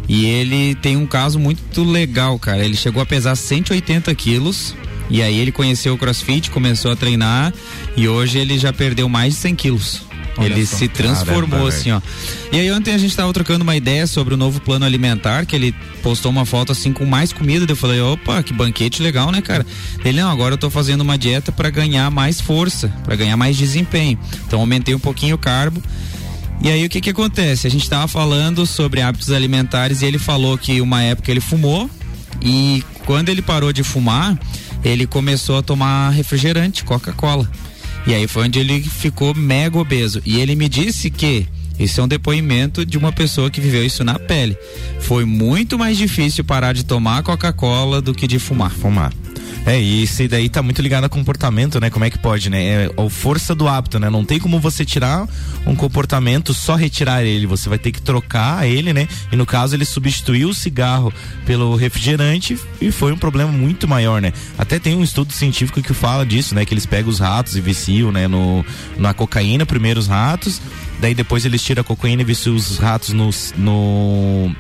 E 0.09 0.25
ele 0.25 0.75
tem 0.77 0.97
um 0.97 1.07
caso 1.07 1.39
muito 1.39 1.85
legal, 1.85 2.39
cara. 2.39 2.65
Ele 2.65 2.77
chegou 2.77 3.03
a 3.03 3.07
pesar 3.07 3.37
180 3.37 4.15
quilos 4.15 4.75
e 5.11 5.23
aí 5.23 5.39
ele 5.39 5.53
conheceu 5.53 5.95
o 5.95 5.99
CrossFit, 5.99 6.51
começou 6.51 6.91
a 6.91 6.97
treinar 6.97 7.53
e 7.97 8.09
hoje 8.09 8.39
ele 8.39 8.59
já 8.59 8.73
perdeu 8.73 9.09
mais 9.09 9.35
de 9.35 9.41
100 9.41 9.55
quilos. 9.55 10.03
Olha 10.39 10.47
ele 10.47 10.65
só. 10.65 10.77
se 10.77 10.89
transformou 10.89 11.49
Caramba, 11.51 11.69
assim, 11.69 11.91
ó. 11.91 12.01
E 12.53 12.59
aí 12.59 12.71
ontem 12.71 12.95
a 12.95 12.99
gente 12.99 13.15
tava 13.15 13.33
trocando 13.33 13.65
uma 13.65 13.77
ideia 13.77 14.07
sobre 14.07 14.35
o 14.35 14.37
novo 14.37 14.61
plano 14.61 14.85
alimentar, 14.85 15.45
que 15.45 15.55
ele 15.55 15.75
postou 16.03 16.31
uma 16.31 16.47
foto 16.47 16.73
assim 16.73 16.93
com 16.93 17.05
mais 17.05 17.33
comida, 17.33 17.71
eu 17.71 17.77
falei, 17.77 18.01
opa, 18.01 18.43
que 18.43 18.53
banquete 18.53 19.03
legal, 19.03 19.33
né, 19.33 19.43
cara? 19.43 19.67
Ele, 20.05 20.21
não, 20.21 20.31
agora 20.31 20.55
eu 20.55 20.59
tô 20.59 20.71
fazendo 20.71 21.01
uma 21.01 21.19
dieta 21.19 21.51
para 21.51 21.69
ganhar 21.71 22.11
mais 22.11 22.41
força, 22.41 22.89
para 23.05 23.17
ganhar 23.17 23.37
mais 23.37 23.57
desempenho. 23.57 24.19
Então 24.47 24.61
aumentei 24.61 24.95
um 24.95 25.01
pouquinho 25.01 25.35
o 25.35 25.39
carbo. 25.39 25.83
E 26.61 26.71
aí 26.71 26.85
o 26.85 26.89
que 26.89 27.01
que 27.01 27.11
acontece? 27.11 27.67
A 27.67 27.71
gente 27.71 27.89
tava 27.89 28.09
falando 28.09 28.65
sobre 28.67 29.01
hábitos 29.01 29.31
alimentares 29.31 30.03
e 30.03 30.07
ele 30.07 30.19
falou 30.19 30.57
que 30.57 30.81
uma 30.81 31.03
época 31.03 31.31
ele 31.31 31.41
fumou 31.41 31.91
e 32.41 32.85
quando 33.05 33.29
ele 33.29 33.43
parou 33.43 33.73
de 33.73 33.83
fumar, 33.83 34.39
ele 34.85 35.07
começou 35.07 35.59
a 35.59 35.63
tomar 35.63 36.11
refrigerante, 36.11 36.85
Coca-Cola. 36.85 37.49
E 38.09 38.15
aí 38.15 38.27
foi 38.27 38.45
onde 38.45 38.59
ele 38.59 38.81
ficou 38.81 39.35
mega 39.35 39.79
obeso. 39.79 40.23
E 40.25 40.41
ele 40.41 40.55
me 40.55 40.67
disse 40.67 41.11
que 41.11 41.47
isso 41.79 42.01
é 42.01 42.05
um 42.05 42.09
depoimento 42.09 42.87
de 42.87 42.97
uma 42.97 43.13
pessoa 43.13 43.51
que 43.51 43.61
viveu 43.61 43.85
isso 43.85 44.03
na 44.03 44.19
pele. 44.19 44.57
Foi 44.99 45.27
muito 45.27 45.79
mais 45.79 45.99
difícil 45.99 46.43
parar 46.43 46.73
de 46.73 46.87
tomar 46.87 47.23
Coca-Cola 47.23 48.01
do 48.01 48.15
que 48.15 48.27
de 48.27 48.39
fumar. 48.39 48.71
Fumar. 48.71 49.13
É, 49.69 49.79
e 49.79 50.03
isso 50.03 50.27
daí 50.27 50.49
tá 50.49 50.63
muito 50.63 50.81
ligado 50.81 51.05
a 51.05 51.11
comportamento, 51.11 51.79
né? 51.79 51.91
Como 51.91 52.03
é 52.03 52.09
que 52.09 52.19
pode, 52.19 52.49
né? 52.49 52.65
É 52.65 52.91
a 52.97 53.11
força 53.11 53.55
do 53.55 53.69
hábito, 53.69 53.99
né? 53.99 54.09
Não 54.09 54.25
tem 54.25 54.39
como 54.39 54.59
você 54.59 54.83
tirar 54.83 55.29
um 55.67 55.77
comportamento, 55.77 56.55
só 56.55 56.75
retirar 56.75 57.23
ele. 57.23 57.47
Você 57.47 57.69
vai 57.69 57.79
ter 57.79 57.93
que 57.93 58.01
trocar 58.01 58.67
ele, 58.67 58.95
né? 58.95 59.07
E 59.31 59.37
no 59.37 59.45
caso, 59.45 59.77
ele 59.77 59.85
substituiu 59.85 60.49
o 60.49 60.55
cigarro 60.55 61.13
pelo 61.45 61.77
refrigerante 61.77 62.59
e 62.81 62.91
foi 62.91 63.13
um 63.13 63.19
problema 63.19 63.53
muito 63.53 63.87
maior, 63.87 64.23
né? 64.23 64.33
Até 64.57 64.79
tem 64.79 64.97
um 64.97 65.05
estudo 65.05 65.35
científico 65.35 65.83
que 65.83 65.93
fala 65.93 66.25
disso, 66.25 66.55
né? 66.55 66.65
Que 66.65 66.73
eles 66.73 66.87
pegam 66.87 67.11
os 67.11 67.19
ratos 67.19 67.55
e 67.55 67.61
viciam, 67.61 68.11
né? 68.11 68.27
No, 68.27 68.65
na 68.97 69.13
cocaína, 69.13 69.67
primeiro 69.67 70.01
os 70.01 70.07
ratos, 70.07 70.63
daí 70.99 71.15
depois 71.15 71.45
eles 71.45 71.63
tiram 71.63 71.83
a 71.83 71.85
cocaína 71.85 72.23
e 72.23 72.25
viciam 72.25 72.57
os 72.57 72.79
ratos 72.79 73.11
no, 73.13 73.29
no, 73.55 74.51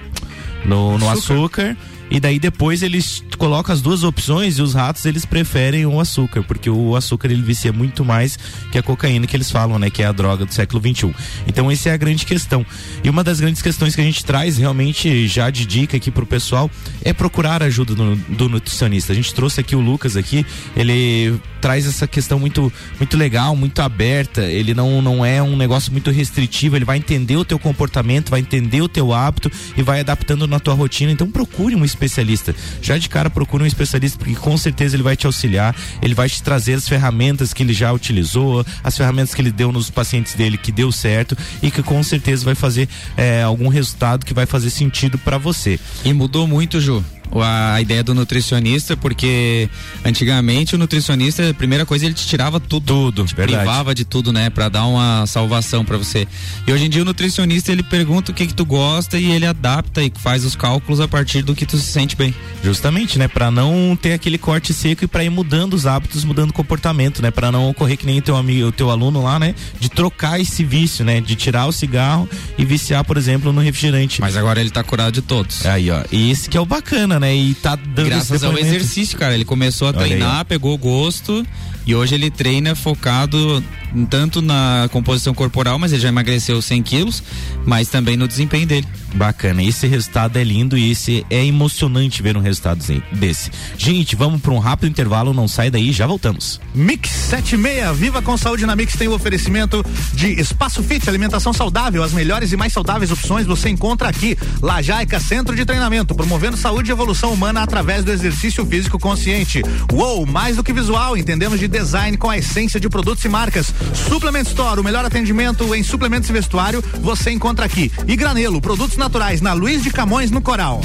no, 0.66 0.98
no 0.98 1.08
açúcar. 1.08 1.70
açúcar 1.70 1.76
e 2.10 2.18
daí 2.18 2.38
depois 2.38 2.82
eles 2.82 3.22
colocam 3.36 3.72
as 3.72 3.80
duas 3.80 4.02
opções 4.02 4.58
e 4.58 4.62
os 4.62 4.74
ratos 4.74 5.04
eles 5.04 5.24
preferem 5.24 5.86
o 5.86 6.00
açúcar, 6.00 6.42
porque 6.42 6.68
o 6.68 6.96
açúcar 6.96 7.30
ele 7.30 7.42
vicia 7.42 7.72
muito 7.72 8.04
mais 8.04 8.38
que 8.72 8.78
a 8.78 8.82
cocaína 8.82 9.26
que 9.26 9.36
eles 9.36 9.50
falam, 9.50 9.78
né? 9.78 9.90
Que 9.90 10.02
é 10.02 10.06
a 10.06 10.12
droga 10.12 10.44
do 10.44 10.52
século 10.52 10.80
21. 10.80 11.12
Então 11.46 11.70
essa 11.70 11.90
é 11.90 11.92
a 11.92 11.96
grande 11.96 12.26
questão. 12.26 12.64
E 13.02 13.08
uma 13.08 13.22
das 13.22 13.40
grandes 13.40 13.62
questões 13.62 13.94
que 13.94 14.00
a 14.00 14.04
gente 14.04 14.24
traz 14.24 14.58
realmente 14.58 15.26
já 15.28 15.50
de 15.50 15.64
dica 15.64 15.96
aqui 15.96 16.10
pro 16.10 16.26
pessoal 16.26 16.70
é 17.04 17.12
procurar 17.12 17.62
ajuda 17.62 17.94
do, 17.94 18.16
do 18.16 18.48
nutricionista. 18.48 19.12
A 19.12 19.16
gente 19.16 19.32
trouxe 19.34 19.60
aqui 19.60 19.76
o 19.76 19.80
Lucas 19.80 20.16
aqui, 20.16 20.44
ele 20.76 21.38
traz 21.60 21.86
essa 21.86 22.06
questão 22.06 22.38
muito 22.38 22.72
muito 22.98 23.16
legal, 23.16 23.54
muito 23.54 23.80
aberta. 23.80 24.42
Ele 24.42 24.74
não 24.74 25.00
não 25.02 25.24
é 25.24 25.42
um 25.42 25.56
negócio 25.56 25.92
muito 25.92 26.10
restritivo, 26.10 26.76
ele 26.76 26.84
vai 26.84 26.98
entender 26.98 27.36
o 27.36 27.44
teu 27.44 27.58
comportamento, 27.58 28.30
vai 28.30 28.40
entender 28.40 28.80
o 28.80 28.88
teu 28.88 29.12
hábito 29.12 29.50
e 29.76 29.82
vai 29.82 30.00
adaptando 30.00 30.46
na 30.46 30.58
tua 30.58 30.74
rotina. 30.74 31.12
Então 31.12 31.30
procure 31.30 31.74
um 31.74 31.84
especialista. 31.98 32.54
Já 32.80 32.96
de 32.96 33.08
cara 33.08 33.28
procure 33.28 33.64
um 33.64 33.66
especialista 33.66 34.18
porque 34.18 34.34
com 34.36 34.56
certeza 34.56 34.94
ele 34.94 35.02
vai 35.02 35.16
te 35.16 35.26
auxiliar, 35.26 35.74
ele 36.00 36.14
vai 36.14 36.28
te 36.28 36.42
trazer 36.42 36.74
as 36.74 36.88
ferramentas 36.88 37.52
que 37.52 37.62
ele 37.62 37.72
já 37.72 37.92
utilizou, 37.92 38.64
as 38.82 38.96
ferramentas 38.96 39.34
que 39.34 39.42
ele 39.42 39.50
deu 39.50 39.72
nos 39.72 39.90
pacientes 39.90 40.34
dele 40.34 40.56
que 40.56 40.70
deu 40.70 40.92
certo 40.92 41.36
e 41.62 41.70
que 41.70 41.82
com 41.82 42.02
certeza 42.02 42.44
vai 42.44 42.54
fazer 42.54 42.88
é, 43.16 43.42
algum 43.42 43.68
resultado 43.68 44.24
que 44.24 44.32
vai 44.32 44.46
fazer 44.46 44.70
sentido 44.70 45.18
para 45.18 45.38
você. 45.38 45.78
E 46.04 46.12
mudou 46.12 46.46
muito, 46.46 46.80
Ju 46.80 47.04
a 47.42 47.80
ideia 47.80 48.02
do 48.02 48.14
nutricionista, 48.14 48.96
porque 48.96 49.68
antigamente 50.04 50.74
o 50.74 50.78
nutricionista, 50.78 51.50
a 51.50 51.54
primeira 51.54 51.84
coisa, 51.84 52.04
ele 52.04 52.14
te 52.14 52.26
tirava 52.26 52.58
tudo. 52.60 52.86
Tudo, 52.86 53.24
te 53.24 53.34
verdade. 53.34 53.58
privava 53.58 53.94
de 53.94 54.04
tudo, 54.04 54.32
né? 54.32 54.50
Pra 54.50 54.68
dar 54.68 54.86
uma 54.86 55.26
salvação 55.26 55.84
para 55.84 55.96
você. 55.96 56.26
E 56.66 56.72
hoje 56.72 56.86
em 56.86 56.88
dia 56.88 57.02
o 57.02 57.04
nutricionista, 57.04 57.72
ele 57.72 57.82
pergunta 57.82 58.32
o 58.32 58.34
que 58.34 58.46
que 58.46 58.54
tu 58.54 58.64
gosta 58.64 59.18
e 59.18 59.30
ele 59.30 59.46
adapta 59.46 60.02
e 60.02 60.12
faz 60.16 60.44
os 60.44 60.56
cálculos 60.56 61.00
a 61.00 61.08
partir 61.08 61.42
do 61.42 61.54
que 61.54 61.66
tu 61.66 61.76
se 61.76 61.90
sente 61.90 62.16
bem. 62.16 62.34
Justamente, 62.62 63.18
né? 63.18 63.28
Pra 63.28 63.50
não 63.50 63.96
ter 64.00 64.12
aquele 64.12 64.38
corte 64.38 64.72
seco 64.72 65.04
e 65.04 65.06
pra 65.06 65.24
ir 65.24 65.30
mudando 65.30 65.74
os 65.74 65.86
hábitos, 65.86 66.24
mudando 66.24 66.50
o 66.50 66.52
comportamento, 66.52 67.22
né? 67.22 67.30
Pra 67.30 67.52
não 67.52 67.68
ocorrer 67.68 67.96
que 67.96 68.06
nem 68.06 68.18
o 68.18 68.22
teu 68.22 68.36
amigo, 68.36 68.68
o 68.68 68.72
teu 68.72 68.90
aluno 68.90 69.22
lá, 69.22 69.38
né? 69.38 69.54
De 69.78 69.88
trocar 69.88 70.40
esse 70.40 70.64
vício, 70.64 71.04
né? 71.04 71.20
De 71.20 71.34
tirar 71.34 71.66
o 71.66 71.72
cigarro 71.72 72.28
e 72.56 72.64
viciar, 72.64 73.04
por 73.04 73.16
exemplo, 73.16 73.52
no 73.52 73.60
refrigerante. 73.60 74.20
Mas 74.20 74.36
agora 74.36 74.60
ele 74.60 74.70
tá 74.70 74.82
curado 74.82 75.12
de 75.12 75.22
todos. 75.22 75.64
Aí, 75.66 75.90
ó. 75.90 76.02
E 76.10 76.30
esse 76.30 76.48
que 76.48 76.56
é 76.56 76.60
o 76.60 76.66
bacana, 76.66 77.17
né? 77.18 77.34
E 77.34 77.54
tá 77.54 77.76
dando 77.76 78.08
Graças 78.08 78.42
ao 78.44 78.56
exercício, 78.58 79.18
cara. 79.18 79.34
Ele 79.34 79.44
começou 79.44 79.88
a 79.88 79.90
Olha 79.90 79.98
treinar, 79.98 80.38
aí. 80.38 80.44
pegou 80.44 80.76
gosto 80.78 81.44
e 81.86 81.94
hoje 81.94 82.14
ele 82.14 82.30
treina 82.30 82.74
focado 82.74 83.62
tanto 84.10 84.42
na 84.42 84.88
composição 84.92 85.34
corporal, 85.34 85.78
mas 85.78 85.92
ele 85.92 86.02
já 86.02 86.08
emagreceu 86.08 86.60
100 86.60 86.82
quilos, 86.82 87.22
mas 87.64 87.88
também 87.88 88.16
no 88.16 88.28
desempenho 88.28 88.66
dele. 88.66 88.86
Bacana, 89.14 89.62
esse 89.62 89.86
resultado 89.86 90.36
é 90.38 90.44
lindo 90.44 90.76
e 90.76 90.90
esse 90.90 91.24
é 91.30 91.44
emocionante 91.44 92.22
ver 92.22 92.36
um 92.36 92.40
resultado 92.40 92.84
desse. 93.12 93.50
Gente, 93.78 94.14
vamos 94.14 94.40
para 94.40 94.52
um 94.52 94.58
rápido 94.58 94.90
intervalo, 94.90 95.32
não 95.32 95.48
sai 95.48 95.70
daí, 95.70 95.92
já 95.92 96.06
voltamos. 96.06 96.60
Mix 96.74 97.08
76, 97.08 97.96
Viva 97.96 98.20
com 98.20 98.36
Saúde 98.36 98.66
na 98.66 98.76
Mix 98.76 98.94
tem 98.96 99.08
o 99.08 99.14
oferecimento 99.14 99.84
de 100.12 100.38
Espaço 100.38 100.82
Fit, 100.82 101.08
alimentação 101.08 101.54
saudável, 101.54 102.02
as 102.02 102.12
melhores 102.12 102.52
e 102.52 102.56
mais 102.56 102.72
saudáveis 102.72 103.10
opções 103.10 103.46
você 103.46 103.70
encontra 103.70 104.08
aqui. 104.08 104.36
Lajaica 104.60 105.18
Centro 105.18 105.56
de 105.56 105.64
Treinamento, 105.64 106.14
promovendo 106.14 106.56
saúde 106.56 106.90
e 106.90 106.92
evolução 106.92 107.32
humana 107.32 107.62
através 107.62 108.04
do 108.04 108.12
exercício 108.12 108.64
físico 108.66 108.98
consciente. 108.98 109.62
Uou, 109.90 110.26
mais 110.26 110.56
do 110.56 110.64
que 110.64 110.72
visual, 110.72 111.16
entendemos 111.16 111.58
de 111.58 111.66
design 111.78 112.16
com 112.16 112.28
a 112.28 112.36
essência 112.36 112.80
de 112.80 112.88
produtos 112.88 113.24
e 113.24 113.28
marcas. 113.28 113.72
Suplement 114.08 114.42
Store, 114.42 114.80
o 114.80 114.84
melhor 114.84 115.04
atendimento 115.04 115.74
em 115.74 115.82
suplementos 115.82 116.28
e 116.28 116.32
vestuário, 116.32 116.82
você 117.00 117.30
encontra 117.30 117.66
aqui. 117.66 117.92
E 118.06 118.16
Granelo, 118.16 118.60
produtos 118.60 118.96
naturais 118.96 119.40
na 119.40 119.52
Luiz 119.52 119.82
de 119.82 119.90
Camões, 119.90 120.30
no 120.30 120.40
Coral. 120.40 120.80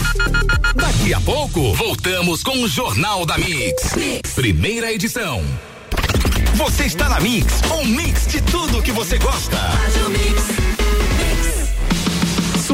Daqui 0.75 1.13
a 1.13 1.19
pouco, 1.21 1.73
voltamos 1.73 2.43
com 2.43 2.63
o 2.63 2.67
Jornal 2.67 3.25
da 3.25 3.37
mix. 3.37 3.95
mix. 3.95 4.33
Primeira 4.35 4.93
edição. 4.93 5.43
Você 6.55 6.83
está 6.83 7.09
na 7.09 7.19
Mix, 7.19 7.61
um 7.71 7.85
mix 7.85 8.27
de 8.27 8.39
tudo 8.41 8.81
que 8.81 8.91
você 8.91 9.17
gosta. 9.17 9.57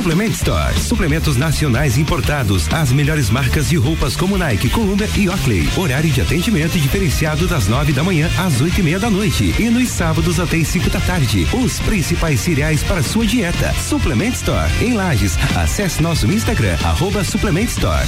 Suplement 0.10 0.32
Store. 0.32 0.80
Suplementos 0.80 1.38
nacionais 1.38 1.96
importados. 1.96 2.68
As 2.74 2.92
melhores 2.92 3.30
marcas 3.30 3.70
de 3.70 3.78
roupas 3.78 4.16
como 4.16 4.39
Nike, 4.39 4.68
Columbia 4.68 5.08
e 5.16 5.30
Oakley. 5.30 5.70
Horário 5.78 6.10
de 6.10 6.20
atendimento 6.20 6.80
diferenciado 6.80 7.48
das 7.48 7.68
nove 7.68 7.94
da 7.94 8.04
manhã 8.04 8.28
às 8.39 8.60
oito 8.60 8.80
e 8.80 8.82
meia 8.82 8.98
da 8.98 9.08
noite. 9.08 9.54
E 9.60 9.70
nos 9.70 9.89
sábados 9.89 10.39
até 10.39 10.58
as 10.58 10.68
cinco 10.68 10.89
da 10.89 11.00
tarde. 11.00 11.48
Os 11.54 11.80
principais 11.82 12.39
cereais 12.39 12.82
para 12.82 13.04
sua 13.04 13.24
dieta. 13.24 13.72
Suplement 13.74 14.34
Store. 14.34 14.72
Em 14.84 14.96
Lages. 14.96 15.38
Acesse 15.56 16.01
nosso 16.01 16.25
Instagram, 16.25 16.75
arroba 16.84 17.24
Suplement 17.24 17.66
Store. 17.66 18.08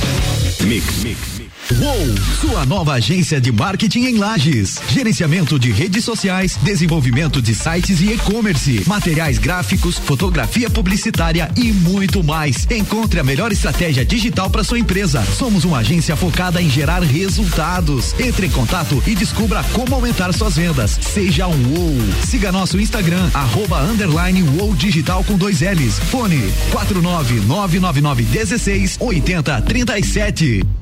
Mix. 0.65 1.03
Mix. 1.03 1.40
UOL, 1.71 2.15
sua 2.41 2.65
nova 2.65 2.93
agência 2.93 3.39
de 3.39 3.49
marketing 3.49 4.05
em 4.05 4.17
Lages. 4.17 4.77
Gerenciamento 4.89 5.57
de 5.57 5.71
redes 5.71 6.03
sociais, 6.03 6.57
desenvolvimento 6.61 7.41
de 7.41 7.55
sites 7.55 8.01
e 8.01 8.11
e-commerce, 8.11 8.83
materiais 8.85 9.37
gráficos, 9.37 9.97
fotografia 9.97 10.69
publicitária 10.69 11.49
e 11.55 11.71
muito 11.71 12.21
mais. 12.23 12.67
Encontre 12.69 13.21
a 13.21 13.23
melhor 13.23 13.53
estratégia 13.53 14.03
digital 14.03 14.49
para 14.49 14.65
sua 14.65 14.79
empresa. 14.79 15.23
Somos 15.37 15.63
uma 15.63 15.77
agência 15.77 16.15
focada 16.17 16.61
em 16.61 16.69
gerar 16.69 17.01
resultados. 17.03 18.13
Entre 18.19 18.47
em 18.47 18.51
contato 18.51 19.01
e 19.07 19.15
descubra 19.15 19.63
como 19.71 19.95
aumentar 19.95 20.33
suas 20.33 20.57
vendas. 20.57 20.99
Seja 21.01 21.47
um 21.47 21.73
UOL. 21.73 21.97
Siga 22.27 22.51
nosso 22.51 22.79
Instagram, 22.79 23.29
arroba 23.33 23.81
underline 23.81 24.43
Digital 24.75 25.23
com 25.23 25.37
dois 25.37 25.61
L's. 25.61 25.99
Fone 25.99 26.51
49999 26.71 28.23
16 28.23 28.97
80 28.99 29.61
37. 29.61 30.80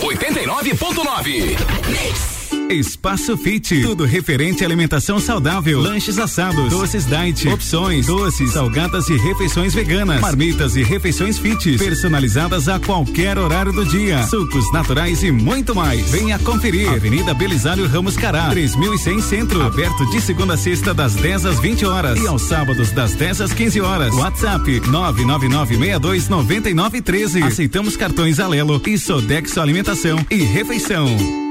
89.9. 0.00 2.41
Espaço 2.70 3.36
Fit, 3.36 3.82
tudo 3.82 4.04
referente 4.04 4.62
à 4.62 4.66
alimentação 4.66 5.18
saudável, 5.18 5.80
lanches 5.80 6.18
assados, 6.18 6.70
doces 6.70 7.04
diet, 7.04 7.48
opções, 7.48 8.06
doces, 8.06 8.52
salgadas 8.52 9.08
e 9.08 9.16
refeições 9.16 9.74
veganas, 9.74 10.20
marmitas 10.20 10.76
e 10.76 10.82
refeições 10.82 11.38
fit, 11.38 11.76
personalizadas 11.76 12.68
a 12.68 12.78
qualquer 12.78 13.38
horário 13.38 13.72
do 13.72 13.84
dia, 13.84 14.22
sucos 14.24 14.72
naturais 14.72 15.22
e 15.22 15.32
muito 15.32 15.74
mais. 15.74 16.10
Venha 16.10 16.38
conferir. 16.38 16.88
Avenida 16.88 17.34
Belisário 17.34 17.86
Ramos 17.86 18.16
Cará, 18.16 18.48
3100 18.50 19.20
Centro, 19.20 19.62
aberto 19.62 20.08
de 20.10 20.20
segunda 20.20 20.52
a 20.52 20.56
sexta 20.56 20.92
das 20.92 21.14
10 21.14 21.46
às 21.46 21.58
20 21.60 21.86
horas 21.86 22.20
e 22.20 22.26
aos 22.26 22.42
sábados 22.42 22.92
das 22.92 23.14
10 23.14 23.40
às 23.40 23.54
15 23.54 23.80
horas. 23.80 24.14
WhatsApp 24.14 24.80
999629913. 24.80 27.42
Aceitamos 27.42 27.96
cartões 27.96 28.38
Alelo 28.38 28.82
e 28.86 28.98
Sodexo 28.98 29.58
Alimentação 29.60 30.18
e 30.30 30.42
Refeição. 30.42 31.41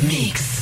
Mix. 0.00 0.61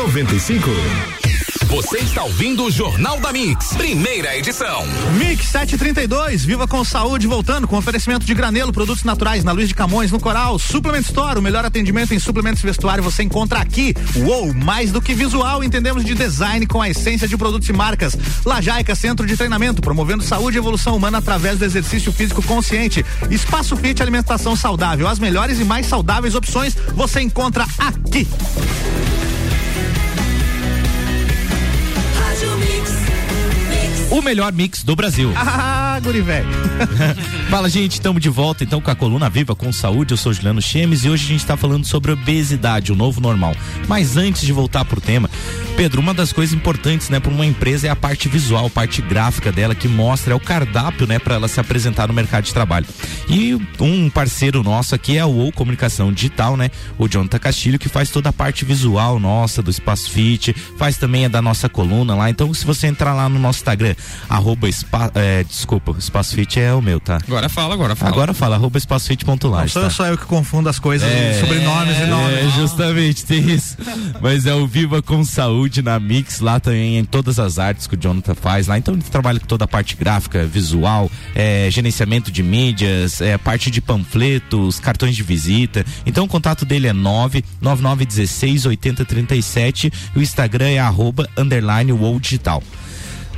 95. 0.01 0.67
Você 1.67 1.99
está 1.99 2.23
ouvindo 2.23 2.65
o 2.65 2.71
Jornal 2.71 3.19
da 3.19 3.31
Mix, 3.31 3.73
primeira 3.75 4.35
edição. 4.35 4.83
Mix 5.17 5.45
732, 5.45 6.43
viva 6.43 6.67
com 6.67 6.83
saúde, 6.83 7.27
voltando 7.27 7.67
com 7.67 7.77
oferecimento 7.77 8.25
de 8.25 8.33
granelo, 8.33 8.73
produtos 8.73 9.03
naturais 9.03 9.43
na 9.43 9.51
Luiz 9.51 9.67
de 9.67 9.75
Camões, 9.75 10.11
no 10.11 10.19
Coral, 10.19 10.57
Suplement 10.57 11.01
Store, 11.01 11.37
o 11.37 11.41
melhor 11.41 11.63
atendimento 11.63 12.15
em 12.15 12.19
suplementos 12.19 12.63
vestuário 12.63 13.03
você 13.03 13.21
encontra 13.21 13.59
aqui. 13.59 13.93
Uou, 14.15 14.51
mais 14.55 14.91
do 14.91 14.99
que 14.99 15.13
visual, 15.13 15.63
entendemos 15.63 16.03
de 16.03 16.15
design 16.15 16.65
com 16.65 16.81
a 16.81 16.89
essência 16.89 17.27
de 17.27 17.37
produtos 17.37 17.69
e 17.69 17.73
marcas. 17.73 18.17
Lajaica 18.43 18.95
Centro 18.95 19.27
de 19.27 19.37
Treinamento, 19.37 19.83
promovendo 19.83 20.23
saúde 20.23 20.57
e 20.57 20.59
evolução 20.59 20.97
humana 20.97 21.19
através 21.19 21.59
do 21.59 21.65
exercício 21.65 22.11
físico 22.11 22.41
consciente. 22.41 23.05
Espaço 23.29 23.77
Fit 23.77 24.01
Alimentação 24.01 24.55
Saudável, 24.55 25.07
as 25.07 25.19
melhores 25.19 25.59
e 25.59 25.63
mais 25.63 25.85
saudáveis 25.85 26.33
opções 26.33 26.75
você 26.95 27.21
encontra 27.21 27.67
aqui. 27.77 28.27
O 34.11 34.21
melhor 34.21 34.51
mix 34.51 34.83
do 34.83 34.95
Brasil. 34.95 35.31
Ah, 35.93 35.99
guri 35.99 36.21
velho. 36.21 36.47
Fala, 37.51 37.67
gente, 37.67 37.93
estamos 37.93 38.21
de 38.21 38.29
volta 38.29 38.63
então 38.63 38.79
com 38.79 38.89
a 38.89 38.95
Coluna 38.95 39.29
Viva 39.29 39.53
com 39.53 39.73
Saúde. 39.73 40.13
Eu 40.13 40.17
sou 40.17 40.31
Juliano 40.31 40.61
Chemes 40.61 41.03
e 41.03 41.09
hoje 41.09 41.25
a 41.25 41.27
gente 41.27 41.41
está 41.41 41.57
falando 41.57 41.85
sobre 41.85 42.13
obesidade, 42.13 42.93
o 42.93 42.95
novo 42.95 43.19
normal. 43.19 43.53
Mas 43.89 44.15
antes 44.15 44.43
de 44.43 44.53
voltar 44.53 44.85
pro 44.85 45.01
tema, 45.01 45.29
Pedro, 45.75 45.99
uma 45.99 46.13
das 46.13 46.31
coisas 46.31 46.53
importantes, 46.53 47.09
né, 47.09 47.19
para 47.19 47.31
uma 47.31 47.45
empresa 47.45 47.87
é 47.87 47.89
a 47.89 47.95
parte 47.95 48.29
visual, 48.29 48.67
a 48.67 48.69
parte 48.69 49.01
gráfica 49.01 49.51
dela 49.51 49.73
que 49.73 49.87
mostra 49.87 50.33
é 50.33 50.35
o 50.35 50.39
cardápio, 50.39 51.07
né, 51.07 51.17
para 51.17 51.35
ela 51.35 51.47
se 51.47 51.59
apresentar 51.59 52.07
no 52.07 52.13
mercado 52.13 52.43
de 52.43 52.53
trabalho. 52.53 52.85
E 53.27 53.57
um 53.79 54.09
parceiro 54.09 54.61
nosso 54.63 54.93
aqui 54.93 55.17
é 55.17 55.21
a 55.21 55.25
UOL 55.25 55.51
Comunicação 55.51 56.11
Digital, 56.11 56.55
né, 56.55 56.69
o 56.97 57.07
Jonathan 57.07 57.39
Castilho, 57.39 57.79
que 57.79 57.89
faz 57.89 58.09
toda 58.09 58.29
a 58.29 58.33
parte 58.33 58.63
visual 58.63 59.19
nossa 59.19 59.61
do 59.61 59.71
Espaço 59.71 60.11
Fit, 60.11 60.53
faz 60.77 60.97
também 60.97 61.25
a 61.25 61.27
da 61.27 61.41
nossa 61.41 61.67
coluna 61.67 62.15
lá. 62.15 62.29
Então, 62.29 62.53
se 62.53 62.65
você 62.65 62.87
entrar 62.87 63.13
lá 63.13 63.27
no 63.27 63.39
nosso 63.39 63.59
Instagram, 63.59 63.95
arroba 64.29 64.71
spa, 64.71 65.09
é, 65.15 65.43
desculpa, 65.43 65.95
Espaço 65.97 66.35
Fit 66.35 66.59
é 66.59 66.73
o 66.73 66.81
meu, 66.81 66.99
tá? 66.99 67.17
Agora 67.27 67.49
fala, 67.49 67.73
agora 67.73 67.95
fala. 67.95 68.11
Agora 68.11 68.33
fala, 68.33 68.55
arroba 68.55 68.77
espacofit.laje. 68.77 69.61
Não 69.61 69.67
sou 69.67 69.83
tá? 69.83 69.89
só 69.89 70.05
eu 70.05 70.17
que 70.17 70.25
confundo 70.25 70.69
as 70.69 70.77
coisas, 70.77 71.09
é, 71.09 71.39
sobrenomes 71.39 71.97
e 71.97 72.05
nomes. 72.05 72.37
É, 72.37 72.49
justamente, 72.49 73.25
tem 73.25 73.49
isso. 73.49 73.77
Mas 74.21 74.45
é 74.45 74.53
o 74.53 74.67
Viva 74.67 75.01
com 75.01 75.23
Saúde 75.31 75.81
na 75.81 75.99
Mix, 75.99 76.41
lá 76.41 76.59
também 76.59 76.97
em 76.97 77.05
todas 77.05 77.39
as 77.39 77.57
artes 77.57 77.87
que 77.87 77.95
o 77.95 77.97
Jonathan 77.97 78.35
faz 78.35 78.67
lá. 78.67 78.77
Então 78.77 78.93
ele 78.93 79.03
trabalha 79.03 79.39
com 79.39 79.45
toda 79.45 79.65
a 79.65 79.67
parte 79.67 79.95
gráfica, 79.95 80.45
visual, 80.45 81.09
é, 81.33 81.69
gerenciamento 81.71 82.31
de 82.31 82.43
mídias, 82.43 83.21
é, 83.21 83.37
parte 83.37 83.71
de 83.71 83.81
panfletos, 83.81 84.79
cartões 84.79 85.15
de 85.15 85.23
visita. 85.23 85.85
Então 86.05 86.25
o 86.25 86.27
contato 86.27 86.65
dele 86.65 86.87
é 86.87 86.93
99916 86.93 88.65
8037 88.65 89.93
e 90.15 90.19
o 90.19 90.21
Instagram 90.21 90.69
é 90.69 90.79
arroba 90.79 91.29
underline 91.37 91.91
digital. 92.19 92.61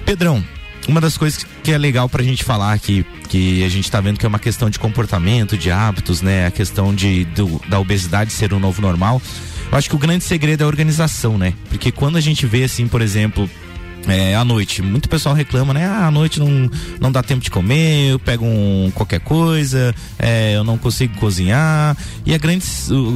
Pedrão, 0.05 0.43
uma 0.87 0.99
das 0.99 1.17
coisas 1.17 1.45
que 1.63 1.71
é 1.71 1.77
legal 1.77 2.09
pra 2.09 2.23
gente 2.23 2.43
falar 2.43 2.73
aqui, 2.73 3.05
que 3.29 3.63
a 3.63 3.69
gente 3.69 3.89
tá 3.89 4.01
vendo 4.01 4.17
que 4.17 4.25
é 4.25 4.29
uma 4.29 4.39
questão 4.39 4.69
de 4.69 4.77
comportamento, 4.77 5.57
de 5.57 5.71
hábitos, 5.71 6.21
né? 6.21 6.47
A 6.47 6.51
questão 6.51 6.93
de, 6.93 7.23
do, 7.25 7.61
da 7.69 7.79
obesidade 7.79 8.33
ser 8.33 8.51
o 8.51 8.59
novo 8.59 8.81
normal. 8.81 9.21
Eu 9.73 9.77
acho 9.79 9.89
que 9.89 9.95
o 9.95 9.99
grande 9.99 10.23
segredo 10.23 10.61
é 10.61 10.65
a 10.65 10.67
organização, 10.67 11.35
né? 11.35 11.51
Porque 11.67 11.91
quando 11.91 12.15
a 12.15 12.21
gente 12.21 12.45
vê 12.45 12.63
assim, 12.63 12.87
por 12.87 13.01
exemplo, 13.01 13.49
é, 14.07 14.35
à 14.35 14.43
noite, 14.43 14.81
muito 14.81 15.07
pessoal 15.07 15.33
reclama, 15.33 15.73
né? 15.73 15.85
Ah, 15.85 16.07
à 16.07 16.11
noite 16.11 16.39
não, 16.39 16.69
não 16.99 17.11
dá 17.11 17.23
tempo 17.23 17.41
de 17.41 17.49
comer, 17.49 18.11
eu 18.11 18.19
pego 18.19 18.45
um, 18.45 18.91
qualquer 18.93 19.21
coisa, 19.21 19.95
é, 20.19 20.55
eu 20.55 20.63
não 20.63 20.77
consigo 20.77 21.15
cozinhar. 21.15 21.95
E 22.25 22.33
a 22.33 22.37
grande, 22.37 22.65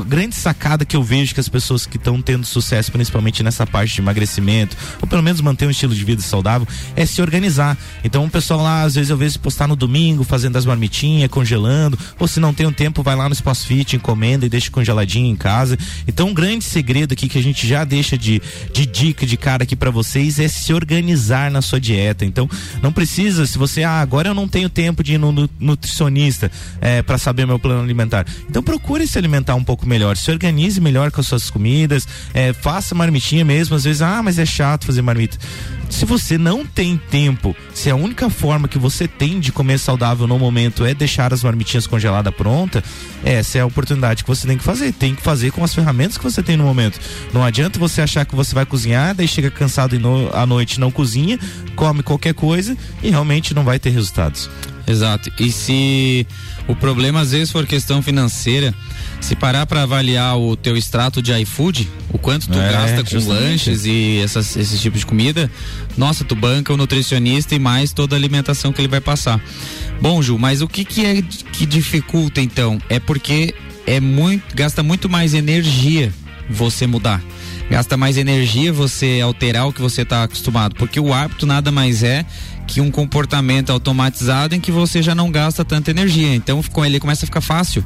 grande 0.08 0.36
sacada 0.36 0.86
que 0.86 0.96
eu 0.96 1.04
vejo 1.04 1.34
que 1.34 1.40
as 1.40 1.50
pessoas 1.50 1.86
que 1.86 1.98
estão 1.98 2.22
tendo 2.22 2.46
sucesso, 2.46 2.92
principalmente 2.92 3.44
nessa 3.44 3.68
parte 3.68 3.96
de 3.96 4.02
emagrecimento, 4.02 4.78
ou 5.02 5.08
pelo 5.08 5.22
menos 5.22 5.42
manter 5.42 5.68
um 5.68 5.72
estilo 5.72 5.94
de 5.94 6.04
vida 6.04 6.22
saudável, 6.22 6.68
é 6.96 7.06
se 7.06 7.22
organizar. 7.22 7.78
Então 8.04 8.24
o 8.24 8.30
pessoal 8.30 8.62
lá, 8.62 8.84
às 8.84 8.96
vezes 8.96 9.10
eu 9.10 9.18
vejo 9.18 9.40
postar 9.40 9.68
no 9.68 9.76
domingo, 9.76 10.24
fazendo 10.24 10.56
as 10.58 10.66
marmitinhas, 10.66 11.30
congelando, 11.30 11.98
ou 12.18 12.28
se 12.28 12.40
não 12.40 12.54
tem 12.54 12.66
um 12.66 12.74
tempo, 12.74 13.04
vai 13.04 13.16
lá 13.16 13.28
no 13.28 13.34
Espaço 13.34 13.68
Fit, 13.68 13.96
encomenda 13.96 14.46
e 14.46 14.50
deixa 14.50 14.72
congeladinho 14.72 15.30
em 15.30 15.36
casa. 15.36 15.78
Então 16.08 16.30
um 16.30 16.34
grande 16.34 16.64
segredo 16.64 17.12
aqui 17.12 17.28
que 17.28 17.38
a 17.38 17.44
gente 17.44 17.68
já 17.68 17.84
deixa 17.84 18.18
de, 18.18 18.42
de 18.72 18.86
dica 18.86 19.26
de 19.26 19.36
cara 19.36 19.64
aqui 19.64 19.76
para 19.76 19.92
vocês 19.92 20.40
é 20.40 20.48
se 20.48 20.77
organizar 20.78 21.52
na 21.52 21.62
sua 21.62 21.80
dieta. 21.80 22.26
Então, 22.26 22.50
não 22.82 22.92
precisa, 22.92 23.46
se 23.46 23.58
você, 23.58 23.84
ah, 23.84 24.00
agora 24.00 24.30
eu 24.30 24.34
não 24.34 24.48
tenho 24.48 24.70
tempo 24.70 25.04
de 25.04 25.14
ir 25.14 25.18
no 25.18 25.50
nutricionista 25.60 26.52
é, 26.80 27.02
para 27.02 27.18
saber 27.18 27.46
meu 27.46 27.60
plano 27.60 27.82
alimentar. 27.82 28.26
Então, 28.50 28.64
procure 28.64 29.06
se 29.08 29.18
alimentar 29.18 29.56
um 29.56 29.64
pouco 29.64 29.88
melhor, 29.88 30.16
se 30.18 30.32
organize 30.32 30.80
melhor 30.80 31.12
com 31.12 31.22
as 31.22 31.28
suas 31.28 31.50
comidas, 31.50 32.08
é, 32.34 32.54
faça 32.54 32.96
marmitinha 32.96 33.44
mesmo. 33.44 33.76
Às 33.76 33.84
vezes, 33.84 34.02
ah, 34.02 34.22
mas 34.24 34.40
é 34.40 34.46
chato 34.46 34.86
fazer 34.86 35.02
marmita. 35.02 35.38
Se 35.90 36.06
você 36.06 36.38
não 36.38 36.66
tem 36.66 36.98
tempo, 37.10 37.56
se 37.74 37.90
a 37.90 37.96
única 37.96 38.30
forma 38.30 38.68
que 38.68 38.78
você 38.78 39.08
tem 39.08 39.40
de 39.40 39.52
comer 39.52 39.80
saudável 39.80 40.28
no 40.28 40.38
momento 40.38 40.86
é 40.86 40.94
deixar 40.94 41.34
as 41.34 41.44
marmitinhas 41.44 41.88
congeladas 41.88 42.34
pronta, 42.34 42.84
essa 43.24 43.58
é 43.58 43.62
a 43.62 43.66
oportunidade 43.66 44.24
que 44.24 44.30
você 44.30 44.48
tem 44.48 44.58
que 44.58 44.64
fazer. 44.64 44.92
Tem 44.94 45.16
que 45.16 45.22
fazer 45.22 45.52
com 45.52 45.64
as 45.64 45.74
ferramentas 45.74 46.18
que 46.18 46.24
você 46.24 46.44
tem 46.44 46.58
no 46.58 46.64
momento. 46.64 47.00
Não 47.34 47.44
adianta 47.44 47.80
você 47.80 48.02
achar 48.02 48.26
que 48.26 48.36
você 48.36 48.54
vai 48.54 48.66
cozinhar, 48.66 49.16
daí 49.16 49.28
chega 49.28 49.50
cansado 49.50 49.96
e 49.96 50.02
à 50.34 50.46
noite 50.46 50.80
não 50.80 50.92
cozinha, 50.92 51.40
come 51.76 52.04
qualquer 52.04 52.34
coisa 52.34 52.78
e 53.02 53.10
realmente 53.10 53.54
não 53.54 53.64
vai 53.64 53.80
ter 53.80 53.90
resultados. 53.90 54.50
Exato. 54.88 55.30
E 55.38 55.52
se 55.52 56.26
o 56.66 56.76
problema 56.76 57.20
às 57.20 57.32
vezes 57.32 57.52
for 57.52 57.66
questão 57.66 58.02
financeira, 58.02 58.74
se 59.20 59.36
parar 59.36 59.66
para 59.66 59.84
avaliar 59.84 60.38
o 60.38 60.56
teu 60.56 60.78
extrato 60.78 61.22
de 61.22 61.34
iFood, 61.42 61.90
o 62.10 62.18
quanto 62.18 62.48
tu 62.48 62.58
é, 62.58 62.72
gasta 62.72 63.04
com 63.04 63.10
justamente. 63.10 63.44
lanches 63.44 63.86
e 63.86 64.22
essas, 64.24 64.56
esses 64.56 64.80
tipos 64.80 65.02
de 65.02 65.06
comida, 65.06 65.52
nossa, 65.98 66.24
tu 66.24 66.36
banca 66.36 66.74
o 66.74 66.78
nutricionista 66.78 67.54
e 67.54 67.60
mais 67.60 67.92
toda 67.92 68.16
a 68.16 68.18
alimentação 68.18 68.72
que 68.72 68.80
ele 68.80 68.88
vai 68.88 69.02
passar. 69.02 69.42
Bom, 70.00 70.22
Ju, 70.22 70.38
mas 70.38 70.62
o 70.62 70.68
que 70.68 70.86
que 70.86 71.06
é 71.06 71.22
que 71.22 71.66
dificulta 71.66 72.40
então? 72.40 72.80
É 72.90 73.00
porque 73.00 73.54
é 73.86 74.00
muito, 74.00 74.56
gasta 74.56 74.82
muito 74.82 75.10
mais 75.10 75.34
energia 75.34 76.14
você 76.50 76.88
mudar. 76.88 77.22
Gasta 77.70 77.98
mais 77.98 78.18
energia 78.18 78.72
você 78.72 79.20
alterar 79.22 79.68
o 79.68 79.74
que 79.74 79.82
você 79.82 80.04
está 80.04 80.24
acostumado, 80.24 80.76
porque 80.76 81.00
o 81.00 81.14
hábito 81.14 81.46
nada 81.46 81.72
mais 81.72 82.02
é 82.02 82.26
que 82.68 82.82
um 82.82 82.92
comportamento 82.92 83.72
automatizado 83.72 84.54
em 84.54 84.60
que 84.60 84.72
você 84.72 85.02
já 85.02 85.16
não 85.16 85.32
gasta 85.32 85.64
tanta 85.64 85.90
energia. 85.90 86.36
Então, 86.36 86.62
com 86.72 86.86
ele 86.86 87.00
começa 87.00 87.26
a 87.26 87.28
ficar 87.28 87.42
fácil. 87.42 87.84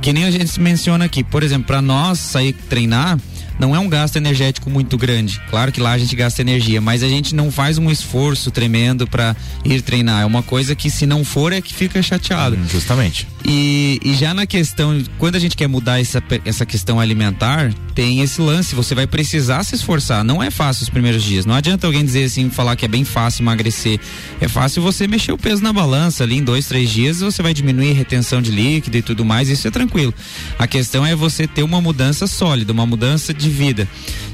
Que 0.00 0.12
nem 0.12 0.24
a 0.24 0.30
gente 0.30 0.58
menciona 0.58 1.04
aqui, 1.04 1.22
por 1.22 1.42
exemplo, 1.42 1.66
para 1.66 1.82
nós 1.82 2.18
sair 2.18 2.52
treinar, 2.52 3.18
não 3.58 3.74
é 3.74 3.78
um 3.78 3.88
gasto 3.88 4.16
energético 4.16 4.70
muito 4.70 4.96
grande. 4.96 5.40
Claro 5.50 5.72
que 5.72 5.80
lá 5.80 5.92
a 5.92 5.98
gente 5.98 6.14
gasta 6.14 6.40
energia, 6.40 6.80
mas 6.80 7.02
a 7.02 7.08
gente 7.08 7.34
não 7.34 7.50
faz 7.50 7.78
um 7.78 7.90
esforço 7.90 8.50
tremendo 8.50 9.06
para 9.06 9.34
ir 9.64 9.82
treinar. 9.82 10.22
É 10.22 10.26
uma 10.26 10.42
coisa 10.42 10.74
que 10.74 10.90
se 10.90 11.06
não 11.06 11.24
for 11.24 11.52
é 11.52 11.60
que 11.60 11.74
fica 11.74 12.02
chateado. 12.02 12.56
Hum, 12.56 12.66
justamente. 12.70 13.26
E, 13.44 14.00
e 14.04 14.14
já 14.14 14.34
na 14.34 14.46
questão, 14.46 15.02
quando 15.18 15.36
a 15.36 15.38
gente 15.38 15.56
quer 15.56 15.68
mudar 15.68 16.00
essa, 16.00 16.22
essa 16.44 16.66
questão 16.66 16.98
alimentar, 16.98 17.72
tem 17.94 18.20
esse 18.20 18.40
lance, 18.40 18.74
você 18.74 18.94
vai 18.94 19.06
precisar 19.06 19.62
se 19.62 19.74
esforçar. 19.74 20.22
Não 20.22 20.42
é 20.42 20.50
fácil 20.50 20.82
os 20.82 20.90
primeiros 20.90 21.22
dias. 21.22 21.46
Não 21.46 21.54
adianta 21.54 21.86
alguém 21.86 22.04
dizer 22.04 22.24
assim, 22.24 22.50
falar 22.50 22.76
que 22.76 22.84
é 22.84 22.88
bem 22.88 23.04
fácil 23.04 23.42
emagrecer. 23.42 23.98
É 24.40 24.48
fácil 24.48 24.82
você 24.82 25.08
mexer 25.08 25.32
o 25.32 25.38
peso 25.38 25.62
na 25.62 25.72
balança 25.72 26.24
ali 26.24 26.36
em 26.36 26.42
dois, 26.42 26.66
três 26.66 26.90
dias, 26.90 27.20
você 27.20 27.42
vai 27.42 27.54
diminuir 27.54 27.92
retenção 27.92 28.42
de 28.42 28.50
líquido 28.50 28.96
e 28.98 29.02
tudo 29.02 29.24
mais, 29.24 29.48
isso 29.48 29.66
é 29.66 29.70
tranquilo. 29.70 30.12
A 30.58 30.66
questão 30.66 31.06
é 31.06 31.14
você 31.14 31.46
ter 31.46 31.62
uma 31.62 31.80
mudança 31.80 32.26
sólida, 32.26 32.72
uma 32.72 32.84
mudança 32.84 33.32
de 33.32 33.45
de 33.48 33.50
vida. 33.50 33.88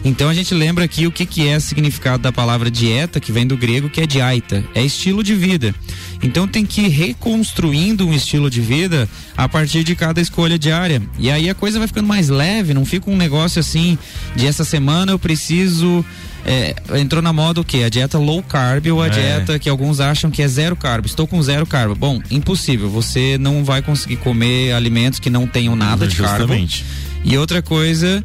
Então 0.05 0.29
a 0.29 0.35
gente 0.35 0.53
lembra 0.55 0.85
aqui 0.85 1.07
o 1.07 1.13
que, 1.13 1.25
que 1.25 1.47
é 1.47 1.57
o 1.57 1.61
significado 1.61 2.23
da 2.23 2.33
palavra 2.33 2.71
dieta, 2.71 3.21
que 3.21 3.31
vem 3.31 3.47
do 3.47 3.57
grego, 3.57 3.89
que 3.89 4.01
é 4.01 4.07
diaita, 4.07 4.65
é 4.75 4.83
estilo 4.83 5.23
de 5.23 5.35
vida. 5.35 5.75
Então 6.23 6.49
tem 6.49 6.65
que 6.65 6.83
ir 6.83 6.89
reconstruindo 6.89 8.07
um 8.07 8.13
estilo 8.13 8.51
de 8.51 8.61
vida 8.61 9.09
a 9.37 9.49
partir 9.49 9.85
de 9.85 9.95
cada 9.95 10.21
escolha 10.21 10.59
diária. 10.59 11.03
E 11.19 11.31
aí 11.31 11.49
a 11.49 11.55
coisa 11.55 11.79
vai 11.79 11.87
ficando 11.87 12.09
mais 12.09 12.29
leve, 12.29 12.75
não 12.75 12.85
fica 12.85 13.11
um 13.11 13.17
negócio 13.17 13.61
assim 13.61 13.99
de 14.35 14.47
essa 14.47 14.65
semana 14.65 15.13
eu 15.13 15.19
preciso 15.19 16.05
é, 16.45 16.75
entrou 16.99 17.23
na 17.23 17.33
moda 17.33 17.61
o 17.61 17.65
que? 17.65 17.85
A 17.85 17.89
dieta 17.89 18.19
low 18.19 18.43
carb 18.43 18.87
ou 18.89 19.01
a 19.01 19.07
é. 19.07 19.11
dieta 19.11 19.59
que 19.59 19.69
alguns 19.69 20.01
acham 20.01 20.31
que 20.31 20.43
é 20.43 20.49
zero 20.49 20.75
carb. 20.75 21.07
Estou 21.07 21.27
com 21.27 21.41
zero 21.43 21.67
carb. 21.67 21.97
Bom, 21.97 22.21
impossível. 22.31 22.91
Você 22.91 23.39
não 23.39 23.65
vai 23.65 23.83
conseguir 23.83 24.17
comer 24.17 24.73
alimentos 24.73 25.21
que 25.21 25.31
não 25.31 25.47
tenham 25.47 25.77
nada 25.77 26.07
de 26.07 26.17
Justamente. 26.17 26.83
carbo. 26.83 27.03
E 27.25 27.39
outra 27.39 27.63
coisa, 27.63 28.23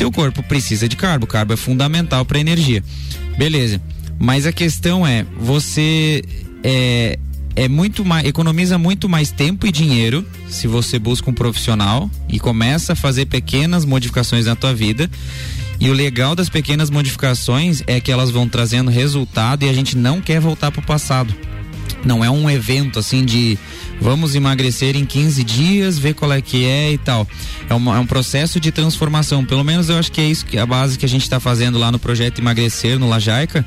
teu 0.00 0.10
corpo 0.10 0.42
precisa 0.42 0.88
de 0.88 0.96
carbo. 0.96 1.26
Carbo 1.26 1.52
é 1.52 1.56
fundamental 1.58 2.24
para 2.24 2.40
energia. 2.40 2.82
Beleza. 3.36 3.78
Mas 4.18 4.46
a 4.46 4.52
questão 4.52 5.06
é, 5.06 5.26
você 5.38 6.24
é, 6.64 7.18
é 7.54 7.68
muito 7.68 8.02
mais, 8.02 8.26
economiza 8.26 8.78
muito 8.78 9.10
mais 9.10 9.30
tempo 9.30 9.66
e 9.66 9.72
dinheiro 9.72 10.26
se 10.48 10.66
você 10.66 10.98
busca 10.98 11.28
um 11.28 11.34
profissional 11.34 12.10
e 12.30 12.40
começa 12.40 12.94
a 12.94 12.96
fazer 12.96 13.26
pequenas 13.26 13.84
modificações 13.84 14.46
na 14.46 14.56
tua 14.56 14.72
vida 14.72 15.10
e 15.78 15.90
o 15.90 15.92
legal 15.92 16.34
das 16.34 16.48
pequenas 16.48 16.88
modificações 16.88 17.82
é 17.86 18.00
que 18.00 18.10
elas 18.10 18.30
vão 18.30 18.48
trazendo 18.48 18.90
resultado 18.90 19.64
e 19.64 19.68
a 19.68 19.72
gente 19.74 19.98
não 19.98 20.18
quer 20.22 20.40
voltar 20.40 20.70
para 20.70 20.80
o 20.80 20.86
passado. 20.86 21.34
Não 22.04 22.24
é 22.24 22.30
um 22.30 22.48
evento 22.48 22.98
assim 22.98 23.24
de 23.24 23.58
vamos 24.00 24.34
emagrecer 24.34 24.96
em 24.96 25.04
15 25.04 25.44
dias, 25.44 25.98
ver 25.98 26.14
qual 26.14 26.32
é 26.32 26.40
que 26.40 26.64
é 26.64 26.92
e 26.92 26.98
tal. 26.98 27.26
É, 27.68 27.74
uma, 27.74 27.96
é 27.96 27.98
um 27.98 28.06
processo 28.06 28.58
de 28.58 28.72
transformação. 28.72 29.44
Pelo 29.44 29.62
menos 29.62 29.88
eu 29.88 29.98
acho 29.98 30.10
que 30.10 30.20
é 30.20 30.26
isso 30.26 30.46
que 30.46 30.58
a 30.58 30.66
base 30.66 30.98
que 30.98 31.04
a 31.04 31.08
gente 31.08 31.22
está 31.22 31.38
fazendo 31.38 31.78
lá 31.78 31.92
no 31.92 31.98
projeto 31.98 32.40
Emagrecer, 32.40 32.98
no 32.98 33.08
Lajaica, 33.08 33.64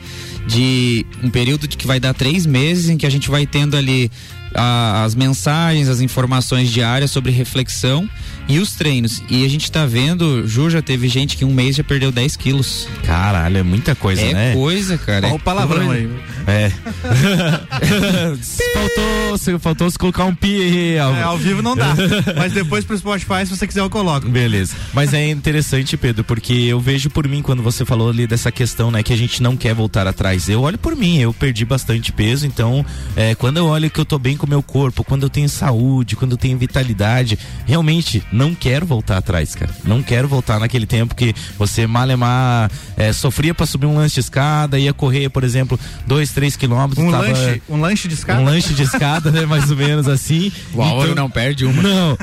de 0.47 1.05
um 1.23 1.29
período 1.29 1.67
de 1.67 1.77
que 1.77 1.87
vai 1.87 1.99
dar 1.99 2.13
três 2.13 2.45
meses 2.45 2.89
em 2.89 2.97
que 2.97 3.05
a 3.05 3.09
gente 3.09 3.29
vai 3.29 3.45
tendo 3.45 3.77
ali 3.77 4.11
a, 4.53 5.03
as 5.03 5.15
mensagens, 5.15 5.89
as 5.89 6.01
informações 6.01 6.71
diárias 6.71 7.11
sobre 7.11 7.31
reflexão 7.31 8.09
e 8.47 8.59
os 8.59 8.73
treinos. 8.73 9.21
E 9.29 9.45
a 9.45 9.49
gente 9.49 9.71
tá 9.71 9.85
vendo, 9.85 10.47
Ju, 10.47 10.69
já 10.69 10.81
teve 10.81 11.07
gente 11.07 11.37
que 11.37 11.43
em 11.43 11.47
um 11.47 11.53
mês 11.53 11.75
já 11.75 11.83
perdeu 11.83 12.11
10 12.11 12.35
quilos. 12.35 12.87
Caralho, 13.05 13.57
é 13.57 13.63
muita 13.63 13.95
coisa, 13.95 14.21
é 14.21 14.33
né? 14.33 14.51
É 14.51 14.53
coisa, 14.53 14.97
cara. 14.97 15.27
Olha 15.27 15.33
é 15.33 15.35
o 15.35 15.39
palavrão 15.39 15.91
aí. 15.91 16.09
É. 16.47 16.71
faltou, 18.73 19.59
faltou 19.59 19.89
se 19.89 19.97
colocar 19.97 20.25
um 20.25 20.35
pi 20.35 20.61
aí. 20.61 20.99
Ao... 20.99 21.15
É, 21.15 21.23
ao 21.23 21.37
vivo 21.37 21.61
não 21.61 21.75
dá. 21.75 21.95
Mas 22.37 22.53
depois 22.53 22.83
pro 22.83 22.97
Spotify, 22.97 23.45
se 23.45 23.55
você 23.55 23.65
quiser, 23.65 23.81
eu 23.81 23.89
coloco. 23.89 24.27
Beleza. 24.27 24.75
Mas 24.93 25.13
é 25.13 25.29
interessante, 25.29 25.95
Pedro, 25.95 26.23
porque 26.23 26.53
eu 26.53 26.79
vejo 26.79 27.09
por 27.09 27.27
mim, 27.27 27.41
quando 27.41 27.63
você 27.63 27.85
falou 27.85 28.09
ali 28.09 28.27
dessa 28.27 28.51
questão, 28.51 28.91
né, 28.91 29.01
que 29.01 29.13
a 29.13 29.17
gente 29.17 29.41
não 29.41 29.55
quer 29.55 29.73
voltar 29.73 30.07
atrás. 30.07 30.49
Eu 30.49 30.61
olho 30.61 30.77
por 30.77 30.95
mim, 30.95 31.19
eu 31.19 31.33
perdi 31.33 31.65
bastante 31.65 32.11
peso, 32.11 32.45
então, 32.45 32.85
é, 33.15 33.35
quando 33.35 33.57
eu 33.57 33.67
olho 33.67 33.89
que 33.89 33.99
eu 33.99 34.05
tô 34.05 34.19
bem 34.19 34.35
com 34.43 34.47
o 34.47 34.49
meu 34.49 34.61
corpo, 34.61 35.05
quando 35.05 35.23
eu 35.23 35.29
tenho 35.29 35.47
saúde, 35.47 36.17
quando 36.17 36.33
eu 36.33 36.37
tenho 36.37 36.57
vitalidade, 36.57 37.39
realmente 37.65 38.21
não 38.29 38.53
quero 38.53 38.85
voltar 38.85 39.17
atrás, 39.17 39.55
cara. 39.55 39.71
Não 39.85 40.03
quero 40.03 40.27
voltar 40.27 40.59
naquele 40.59 40.85
tempo 40.85 41.15
que 41.15 41.33
você 41.57 41.87
malemar 41.87 42.69
é, 42.97 43.13
sofria 43.13 43.53
para 43.53 43.65
subir 43.65 43.85
um 43.85 43.95
lanche 43.95 44.15
de 44.15 44.19
escada, 44.19 44.77
ia 44.77 44.93
correr, 44.93 45.29
por 45.29 45.45
exemplo, 45.45 45.79
dois, 46.05 46.31
três 46.31 46.57
quilômetros. 46.57 47.05
Um, 47.05 47.09
tava, 47.09 47.23
lanche, 47.23 47.61
um 47.69 47.79
lanche 47.79 48.07
de 48.09 48.13
escada? 48.15 48.41
Um 48.41 48.43
lanche 48.43 48.73
de 48.73 48.83
escada, 48.83 49.31
né? 49.31 49.45
Mais 49.45 49.71
ou 49.71 49.77
menos 49.77 50.09
assim. 50.09 50.51
O 50.73 50.83
então, 50.83 51.15
não 51.15 51.29
perde 51.29 51.65
uma. 51.65 51.81
Não. 51.81 52.17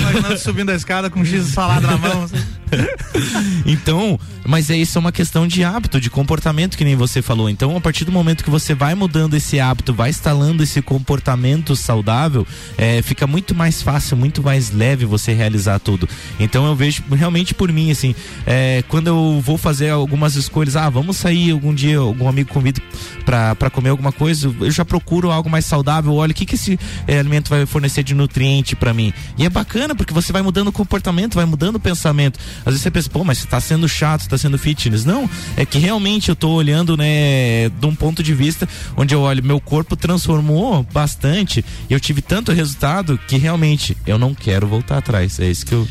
Imaginando 0.00 0.38
subindo 0.38 0.70
a 0.70 0.74
escada 0.74 1.08
com 1.08 1.20
um 1.20 1.24
X 1.24 1.46
de 1.46 1.52
salada 1.52 1.86
na 1.86 1.96
mão. 1.96 2.24
Assim. 2.24 2.36
então, 3.66 4.18
mas 4.46 4.70
é 4.70 4.76
isso 4.76 4.98
é 4.98 5.00
uma 5.00 5.12
questão 5.12 5.46
de 5.46 5.64
hábito, 5.64 6.00
de 6.00 6.10
comportamento, 6.10 6.76
que 6.76 6.84
nem 6.84 6.96
você 6.96 7.22
falou. 7.22 7.48
Então, 7.48 7.76
a 7.76 7.80
partir 7.80 8.04
do 8.04 8.12
momento 8.12 8.44
que 8.44 8.50
você 8.50 8.74
vai 8.74 8.94
mudando 8.94 9.34
esse 9.34 9.58
hábito, 9.60 9.94
vai 9.94 10.10
instalando 10.10 10.62
esse 10.62 10.82
comportamento 10.82 11.53
saudável, 11.76 12.46
é, 12.76 13.02
fica 13.02 13.26
muito 13.26 13.54
mais 13.54 13.82
fácil, 13.82 14.16
muito 14.16 14.42
mais 14.42 14.70
leve 14.70 15.04
você 15.04 15.32
realizar 15.32 15.78
tudo. 15.78 16.08
Então 16.38 16.66
eu 16.66 16.74
vejo 16.74 17.02
realmente 17.12 17.54
por 17.54 17.70
mim, 17.70 17.90
assim, 17.90 18.14
é, 18.46 18.82
quando 18.88 19.08
eu 19.08 19.40
vou 19.44 19.56
fazer 19.56 19.90
algumas 19.90 20.34
escolhas, 20.34 20.76
ah, 20.76 20.88
vamos 20.90 21.16
sair 21.16 21.50
algum 21.50 21.74
dia, 21.74 21.98
algum 21.98 22.28
amigo 22.28 22.50
convida 22.50 22.80
para 23.24 23.70
comer 23.70 23.90
alguma 23.90 24.12
coisa, 24.12 24.54
eu 24.60 24.70
já 24.70 24.84
procuro 24.84 25.30
algo 25.30 25.48
mais 25.48 25.64
saudável, 25.64 26.14
olha 26.14 26.32
o 26.32 26.34
que, 26.34 26.44
que 26.44 26.54
esse 26.54 26.78
é, 27.06 27.18
alimento 27.18 27.48
vai 27.48 27.64
fornecer 27.66 28.02
de 28.02 28.14
nutriente 28.14 28.76
para 28.76 28.92
mim. 28.92 29.12
E 29.38 29.44
é 29.44 29.50
bacana 29.50 29.94
porque 29.94 30.12
você 30.12 30.32
vai 30.32 30.42
mudando 30.42 30.68
o 30.68 30.72
comportamento, 30.72 31.34
vai 31.34 31.44
mudando 31.44 31.76
o 31.76 31.80
pensamento. 31.80 32.38
Às 32.60 32.72
vezes 32.72 32.82
você 32.82 32.90
pensa, 32.90 33.10
pô, 33.10 33.24
mas 33.24 33.38
você 33.38 33.46
tá 33.46 33.60
sendo 33.60 33.88
chato, 33.88 34.28
tá 34.28 34.36
sendo 34.38 34.58
fitness. 34.58 35.04
Não, 35.04 35.28
é 35.56 35.64
que 35.64 35.78
realmente 35.78 36.28
eu 36.28 36.36
tô 36.36 36.50
olhando, 36.50 36.96
né, 36.96 37.68
de 37.68 37.86
um 37.86 37.94
ponto 37.94 38.22
de 38.22 38.34
vista 38.34 38.68
onde 38.96 39.14
eu 39.14 39.20
olho, 39.20 39.42
meu 39.42 39.60
corpo 39.60 39.96
transformou 39.96 40.86
bastante, 40.92 41.43
e 41.88 41.92
eu 41.92 42.00
tive 42.00 42.22
tanto 42.22 42.52
resultado 42.52 43.18
que 43.28 43.36
realmente 43.36 43.96
eu 44.06 44.18
não 44.18 44.34
quero 44.34 44.66
voltar 44.66 44.98
atrás. 44.98 45.38
É 45.38 45.50
isso 45.50 45.64
que 45.66 45.74
eu 45.74 45.86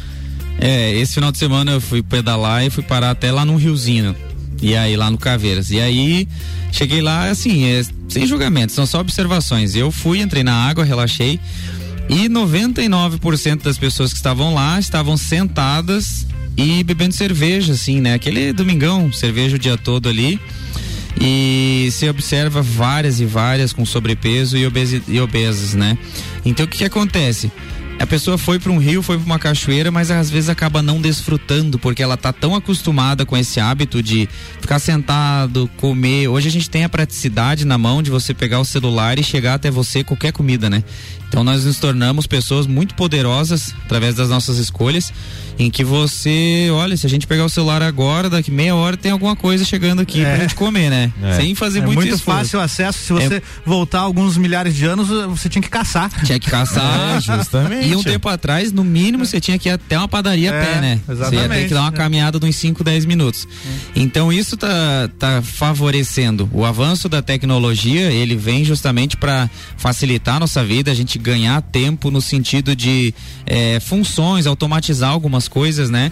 é, 0.60 0.94
esse 0.94 1.16
final 1.16 1.32
de 1.32 1.38
semana 1.38 1.72
eu 1.72 1.82
fui 1.82 2.02
pedalar 2.02 2.66
e 2.66 2.70
fui 2.70 2.84
parar 2.84 3.12
até 3.12 3.32
lá 3.32 3.44
no 3.44 3.56
Riozinho. 3.56 4.16
E 4.62 4.76
aí, 4.78 4.96
lá 4.96 5.12
no 5.12 5.18
Caveiras. 5.18 5.72
E 5.72 5.80
aí, 5.80 6.28
cheguei 6.72 7.02
lá, 7.02 7.30
assim, 7.30 7.66
é, 7.66 7.82
sem 8.08 8.26
julgamento, 8.26 8.72
são 8.72 8.86
só 8.86 9.02
observações. 9.02 9.76
Eu 9.76 9.92
fui, 9.92 10.22
entrei 10.22 10.44
na 10.44 10.54
água, 10.54 10.86
relaxei. 10.86 11.40
E 12.10 12.30
99% 12.30 13.64
das 13.64 13.78
pessoas 13.78 14.12
que 14.12 14.18
estavam 14.18 14.54
lá 14.54 14.80
estavam 14.80 15.18
sentadas 15.18 16.26
e 16.56 16.84
bebendo 16.84 17.14
cerveja, 17.14 17.74
assim, 17.74 18.00
né? 18.00 18.14
Aquele 18.14 18.54
domingão, 18.54 19.12
cerveja 19.12 19.56
o 19.56 19.60
dia 19.60 19.78
todo 19.78 20.08
ali. 20.08 20.40
E 21.26 21.88
se 21.92 22.10
observa 22.10 22.62
várias 22.62 23.22
e 23.22 23.26
várias 23.26 23.72
com 23.72 23.86
sobrepeso 23.86 24.58
e, 24.58 24.68
obesi 24.68 25.02
e 25.08 25.22
obesas, 25.22 25.74
né? 25.74 25.98
Então 26.44 26.66
o 26.66 26.70
que, 26.70 26.80
que 26.80 26.84
acontece? 26.84 27.50
a 28.00 28.08
pessoa 28.08 28.38
foi 28.38 28.60
para 28.60 28.72
um 28.72 28.78
rio, 28.78 29.02
foi 29.02 29.18
para 29.18 29.26
uma 29.26 29.40
cachoeira, 29.40 29.92
mas 29.92 30.12
às 30.12 30.30
vezes 30.30 30.50
acaba 30.50 30.82
não 30.82 31.00
desfrutando 31.00 31.80
porque 31.80 32.04
ela 32.04 32.18
tá 32.18 32.34
tão 32.34 32.56
acostumada 32.56 33.26
com 33.26 33.38
esse 33.38 33.60
hábito 33.60 34.02
de 34.02 34.28
ficar 34.60 34.80
sentado, 34.80 35.70
comer. 35.78 36.28
Hoje 36.28 36.48
a 36.48 36.52
gente 36.52 36.70
tem 36.70 36.84
a 36.84 36.90
praticidade 36.90 37.66
na 37.66 37.78
mão 37.78 38.04
de 38.04 38.12
você 38.12 38.34
pegar 38.34 38.60
o 38.60 38.66
celular 38.66 39.18
e 39.20 39.24
chegar 39.24 39.54
até 39.54 39.72
você 39.72 40.04
qualquer 40.04 40.34
comida, 40.34 40.70
né? 40.70 40.84
Então 41.34 41.44
nós 41.44 41.66
nos 41.66 41.80
tornamos 41.80 42.28
pessoas 42.28 42.68
muito 42.68 42.94
poderosas 42.94 43.74
através 43.86 44.14
das 44.14 44.30
nossas 44.30 44.60
escolhas, 44.60 45.12
em 45.58 45.70
que 45.72 45.84
você, 45.84 46.68
olha, 46.72 46.96
se 46.96 47.08
a 47.08 47.10
gente 47.10 47.26
pegar 47.26 47.44
o 47.44 47.50
celular 47.50 47.82
agora, 47.82 48.30
daqui 48.30 48.52
meia 48.52 48.76
hora 48.76 48.96
tem 48.96 49.12
alguma 49.12 49.36
coisa 49.36 49.66
chegando 49.66 50.04
aqui 50.04 50.24
é. 50.24 50.26
pra 50.26 50.42
gente 50.44 50.54
comer, 50.54 50.92
né? 50.92 51.12
É. 51.24 51.34
Sem 51.38 51.56
fazer 51.56 51.80
é 51.80 51.86
muito 51.86 52.00
muito 52.00 52.20
fácil 52.20 52.60
o 52.60 52.62
acesso. 52.62 53.00
Se 53.00 53.14
você 53.14 53.36
é. 53.36 53.42
voltar 53.66 54.02
alguns 54.02 54.38
milhares 54.38 54.76
de 54.76 54.86
anos, 54.86 55.08
você 55.10 55.50
tinha 55.50 55.62
que 55.62 55.70
caçar. 55.70 56.12
Tinha 56.24 56.40
que 56.40 56.52
caçar, 56.52 57.18
é, 57.18 57.22
justamente. 57.22 57.88
E 57.88 57.96
um 57.96 58.04
tempo 58.04 58.30
atrás, 58.30 58.72
no 58.72 58.84
mínimo, 58.84 59.26
você 59.26 59.42
tinha 59.42 59.58
que 59.58 59.70
ir 59.70 59.72
até 59.72 59.98
uma 59.98 60.08
padaria 60.08 60.52
a 60.52 60.54
pé, 60.54 60.78
é, 60.78 60.82
né? 60.82 61.02
Exatamente. 61.10 61.42
Você 61.42 61.48
ia 61.48 61.50
ter 61.50 61.68
que 61.68 61.74
dar 61.74 61.82
uma 61.82 61.92
caminhada 61.92 62.40
de 62.40 62.46
uns 62.46 62.56
5, 62.56 62.84
10 62.84 63.06
minutos. 63.06 63.48
Então 63.96 64.32
isso 64.32 64.56
tá, 64.56 65.10
tá 65.18 65.42
favorecendo 65.42 66.48
o 66.54 66.64
avanço 66.64 67.10
da 67.10 67.24
tecnologia, 67.24 68.12
ele 68.12 68.36
vem 68.36 68.64
justamente 68.64 69.18
para 69.18 69.50
facilitar 69.78 70.36
a 70.36 70.40
nossa 70.42 70.64
vida, 70.64 70.92
a 70.92 70.96
gente 70.96 71.23
ganhar 71.24 71.62
tempo 71.62 72.12
no 72.12 72.22
sentido 72.22 72.76
de 72.76 73.14
é, 73.46 73.80
funções, 73.80 74.46
automatizar 74.46 75.10
algumas 75.10 75.48
coisas, 75.48 75.90
né? 75.90 76.12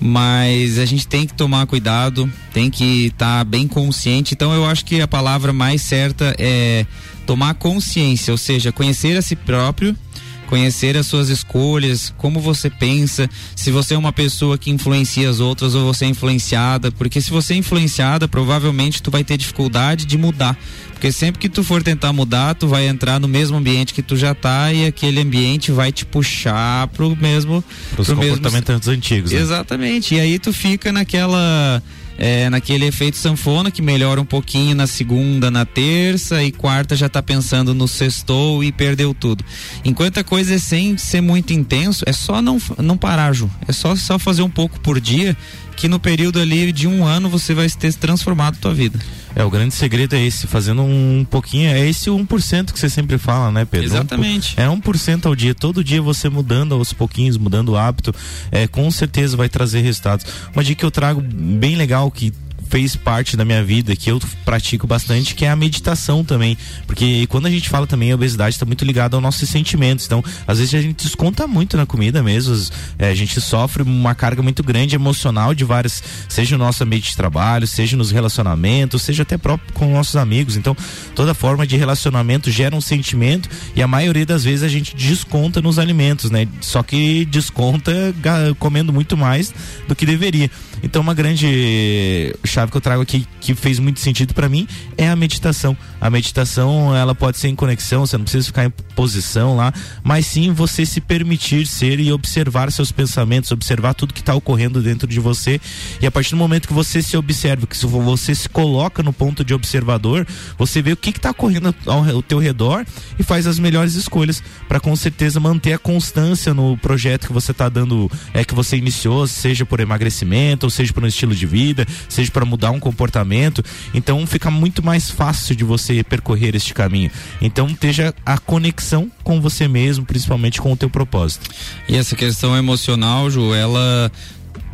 Mas 0.00 0.78
a 0.78 0.84
gente 0.84 1.06
tem 1.06 1.26
que 1.26 1.34
tomar 1.34 1.66
cuidado, 1.66 2.30
tem 2.52 2.70
que 2.70 3.06
estar 3.06 3.38
tá 3.38 3.44
bem 3.44 3.68
consciente. 3.68 4.34
Então 4.34 4.52
eu 4.52 4.66
acho 4.66 4.84
que 4.84 5.00
a 5.00 5.08
palavra 5.08 5.52
mais 5.52 5.82
certa 5.82 6.34
é 6.38 6.84
tomar 7.24 7.54
consciência, 7.54 8.32
ou 8.32 8.38
seja, 8.38 8.72
conhecer 8.72 9.16
a 9.16 9.22
si 9.22 9.36
próprio 9.36 9.96
conhecer 10.46 10.96
as 10.96 11.06
suas 11.06 11.28
escolhas, 11.28 12.12
como 12.16 12.40
você 12.40 12.70
pensa, 12.70 13.28
se 13.54 13.70
você 13.70 13.94
é 13.94 13.98
uma 13.98 14.12
pessoa 14.12 14.56
que 14.56 14.70
influencia 14.70 15.28
as 15.28 15.40
outras 15.40 15.74
ou 15.74 15.84
você 15.84 16.06
é 16.06 16.08
influenciada, 16.08 16.90
porque 16.92 17.20
se 17.20 17.30
você 17.30 17.54
é 17.54 17.56
influenciada, 17.56 18.26
provavelmente 18.26 19.02
tu 19.02 19.10
vai 19.10 19.22
ter 19.22 19.36
dificuldade 19.36 20.06
de 20.06 20.16
mudar. 20.16 20.56
Porque 20.92 21.12
sempre 21.12 21.38
que 21.38 21.48
tu 21.48 21.62
for 21.62 21.82
tentar 21.82 22.12
mudar, 22.12 22.54
tu 22.54 22.66
vai 22.66 22.88
entrar 22.88 23.20
no 23.20 23.28
mesmo 23.28 23.58
ambiente 23.58 23.92
que 23.92 24.02
tu 24.02 24.16
já 24.16 24.34
tá 24.34 24.72
e 24.72 24.86
aquele 24.86 25.20
ambiente 25.20 25.70
vai 25.70 25.92
te 25.92 26.06
puxar 26.06 26.88
pro 26.88 27.14
mesmo 27.14 27.62
os 27.98 28.08
comportamentos 28.08 28.86
mesmo... 28.86 28.92
antigos. 28.92 29.30
Né? 29.30 29.40
Exatamente. 29.40 30.14
E 30.14 30.20
aí 30.20 30.38
tu 30.38 30.54
fica 30.54 30.90
naquela 30.90 31.82
é, 32.18 32.48
naquele 32.50 32.86
efeito 32.86 33.16
sanfona 33.16 33.70
que 33.70 33.82
melhora 33.82 34.20
um 34.20 34.24
pouquinho 34.24 34.74
na 34.74 34.86
segunda, 34.86 35.50
na 35.50 35.64
terça 35.64 36.42
e 36.42 36.50
quarta 36.50 36.96
já 36.96 37.08
tá 37.08 37.22
pensando 37.22 37.74
no 37.74 37.86
sextou 37.86 38.62
e 38.64 38.72
perdeu 38.72 39.14
tudo. 39.14 39.44
Enquanto 39.84 40.18
a 40.18 40.24
coisa 40.24 40.54
é 40.54 40.58
sem 40.58 40.96
ser 40.96 41.20
muito 41.20 41.52
intenso, 41.52 42.04
é 42.06 42.12
só 42.12 42.40
não, 42.40 42.60
não 42.78 42.96
parar, 42.96 43.32
Ju. 43.32 43.50
É 43.66 43.72
só, 43.72 43.94
só 43.96 44.18
fazer 44.18 44.42
um 44.42 44.50
pouco 44.50 44.80
por 44.80 45.00
dia 45.00 45.36
que 45.76 45.88
no 45.88 46.00
período 46.00 46.40
ali 46.40 46.72
de 46.72 46.88
um 46.88 47.04
ano 47.04 47.28
você 47.28 47.52
vai 47.52 47.68
ter 47.68 47.92
transformado 47.94 48.58
tua 48.58 48.72
vida. 48.72 48.98
É, 49.36 49.44
o 49.44 49.50
grande 49.50 49.74
segredo 49.74 50.16
é 50.16 50.22
esse, 50.22 50.46
fazendo 50.46 50.80
um 50.80 51.22
pouquinho, 51.28 51.70
é 51.70 51.86
esse 51.86 52.08
1% 52.08 52.72
que 52.72 52.78
você 52.80 52.88
sempre 52.88 53.18
fala, 53.18 53.52
né, 53.52 53.66
Pedro? 53.66 53.86
Exatamente. 53.86 54.58
É 54.58 54.64
1% 54.66 55.26
ao 55.26 55.36
dia, 55.36 55.54
todo 55.54 55.84
dia 55.84 56.00
você 56.00 56.30
mudando 56.30 56.74
aos 56.74 56.94
pouquinhos, 56.94 57.36
mudando 57.36 57.68
o 57.68 57.76
hábito, 57.76 58.14
é, 58.50 58.66
com 58.66 58.90
certeza 58.90 59.36
vai 59.36 59.50
trazer 59.50 59.82
resultados. 59.82 60.24
Uma 60.54 60.64
dica 60.64 60.80
que 60.80 60.86
eu 60.86 60.90
trago 60.90 61.20
bem 61.20 61.76
legal 61.76 62.10
que 62.10 62.32
fez 62.68 62.96
parte 62.96 63.36
da 63.36 63.44
minha 63.44 63.62
vida, 63.62 63.94
que 63.96 64.10
eu 64.10 64.20
pratico 64.44 64.86
bastante, 64.86 65.34
que 65.34 65.44
é 65.44 65.50
a 65.50 65.56
meditação 65.56 66.24
também. 66.24 66.56
Porque 66.86 67.26
quando 67.28 67.46
a 67.46 67.50
gente 67.50 67.68
fala 67.68 67.86
também, 67.86 68.12
a 68.12 68.14
obesidade 68.14 68.54
está 68.54 68.66
muito 68.66 68.84
ligada 68.84 69.16
aos 69.16 69.22
nossos 69.22 69.48
sentimentos. 69.48 70.06
Então, 70.06 70.22
às 70.46 70.58
vezes 70.58 70.74
a 70.74 70.80
gente 70.80 71.04
desconta 71.04 71.46
muito 71.46 71.76
na 71.76 71.86
comida 71.86 72.22
mesmo. 72.22 72.56
É, 72.98 73.08
a 73.08 73.14
gente 73.14 73.40
sofre 73.40 73.82
uma 73.82 74.14
carga 74.14 74.42
muito 74.42 74.62
grande 74.62 74.94
emocional 74.94 75.54
de 75.54 75.64
várias, 75.64 76.02
seja 76.28 76.56
no 76.56 76.64
nosso 76.64 76.82
ambiente 76.82 77.10
de 77.10 77.16
trabalho, 77.16 77.66
seja 77.66 77.96
nos 77.96 78.10
relacionamentos, 78.10 79.02
seja 79.02 79.22
até 79.22 79.36
próprio 79.36 79.72
com 79.72 79.92
nossos 79.92 80.16
amigos. 80.16 80.56
Então, 80.56 80.76
toda 81.14 81.34
forma 81.34 81.66
de 81.66 81.76
relacionamento 81.76 82.50
gera 82.50 82.74
um 82.74 82.80
sentimento 82.80 83.48
e 83.74 83.82
a 83.82 83.86
maioria 83.86 84.26
das 84.26 84.44
vezes 84.44 84.62
a 84.62 84.68
gente 84.68 84.94
desconta 84.94 85.60
nos 85.60 85.78
alimentos, 85.78 86.30
né? 86.30 86.46
Só 86.60 86.82
que 86.82 87.24
desconta 87.26 88.14
comendo 88.58 88.92
muito 88.92 89.16
mais 89.16 89.52
do 89.88 89.94
que 89.94 90.06
deveria. 90.06 90.50
Então, 90.86 91.02
uma 91.02 91.14
grande 91.14 92.32
chave 92.44 92.70
que 92.70 92.76
eu 92.76 92.80
trago 92.80 93.02
aqui 93.02 93.26
que 93.40 93.56
fez 93.56 93.80
muito 93.80 93.98
sentido 93.98 94.32
para 94.32 94.48
mim 94.48 94.68
é 94.96 95.08
a 95.08 95.16
meditação. 95.16 95.76
A 96.00 96.08
meditação, 96.08 96.94
ela 96.94 97.12
pode 97.12 97.38
ser 97.38 97.48
em 97.48 97.56
conexão, 97.56 98.06
você 98.06 98.16
não 98.16 98.22
precisa 98.22 98.46
ficar 98.46 98.66
em 98.66 98.70
posição 98.94 99.56
lá, 99.56 99.74
mas 100.04 100.26
sim 100.26 100.52
você 100.52 100.86
se 100.86 101.00
permitir 101.00 101.66
ser 101.66 101.98
e 101.98 102.12
observar 102.12 102.70
seus 102.70 102.92
pensamentos, 102.92 103.50
observar 103.50 103.94
tudo 103.94 104.14
que 104.14 104.20
está 104.20 104.32
ocorrendo 104.32 104.80
dentro 104.80 105.08
de 105.08 105.18
você. 105.18 105.60
E 106.00 106.06
a 106.06 106.10
partir 106.10 106.30
do 106.30 106.36
momento 106.36 106.68
que 106.68 106.72
você 106.72 107.02
se 107.02 107.16
observa, 107.16 107.66
que 107.66 107.76
você 107.84 108.32
se 108.32 108.48
coloca 108.48 109.02
no 109.02 109.12
ponto 109.12 109.44
de 109.44 109.52
observador, 109.52 110.24
você 110.56 110.80
vê 110.80 110.92
o 110.92 110.96
que 110.96 111.10
está 111.10 111.32
ocorrendo 111.32 111.74
ao, 111.84 112.08
ao 112.08 112.22
teu 112.22 112.38
redor 112.38 112.86
e 113.18 113.24
faz 113.24 113.48
as 113.48 113.58
melhores 113.58 113.94
escolhas 113.94 114.40
para 114.68 114.78
com 114.78 114.94
certeza 114.94 115.40
manter 115.40 115.72
a 115.72 115.78
constância 115.78 116.54
no 116.54 116.76
projeto 116.78 117.26
que 117.26 117.32
você 117.32 117.50
está 117.50 117.68
dando, 117.68 118.08
é 118.32 118.44
que 118.44 118.54
você 118.54 118.76
iniciou, 118.76 119.26
seja 119.26 119.66
por 119.66 119.80
emagrecimento, 119.80 120.75
seja 120.76 120.92
por 120.92 121.02
um 121.02 121.06
estilo 121.06 121.34
de 121.34 121.46
vida, 121.46 121.86
seja 122.08 122.30
para 122.30 122.44
mudar 122.44 122.70
um 122.70 122.80
comportamento. 122.80 123.64
Então 123.94 124.26
fica 124.26 124.50
muito 124.50 124.84
mais 124.84 125.10
fácil 125.10 125.56
de 125.56 125.64
você 125.64 126.02
percorrer 126.04 126.54
este 126.54 126.74
caminho. 126.74 127.10
Então 127.40 127.66
esteja 127.66 128.14
a 128.24 128.38
conexão 128.38 129.10
com 129.24 129.40
você 129.40 129.66
mesmo, 129.66 130.04
principalmente 130.04 130.60
com 130.60 130.72
o 130.72 130.76
teu 130.76 130.90
propósito. 130.90 131.50
E 131.88 131.96
essa 131.96 132.14
questão 132.14 132.56
emocional, 132.56 133.30
Ju, 133.30 133.54
ela 133.54 134.10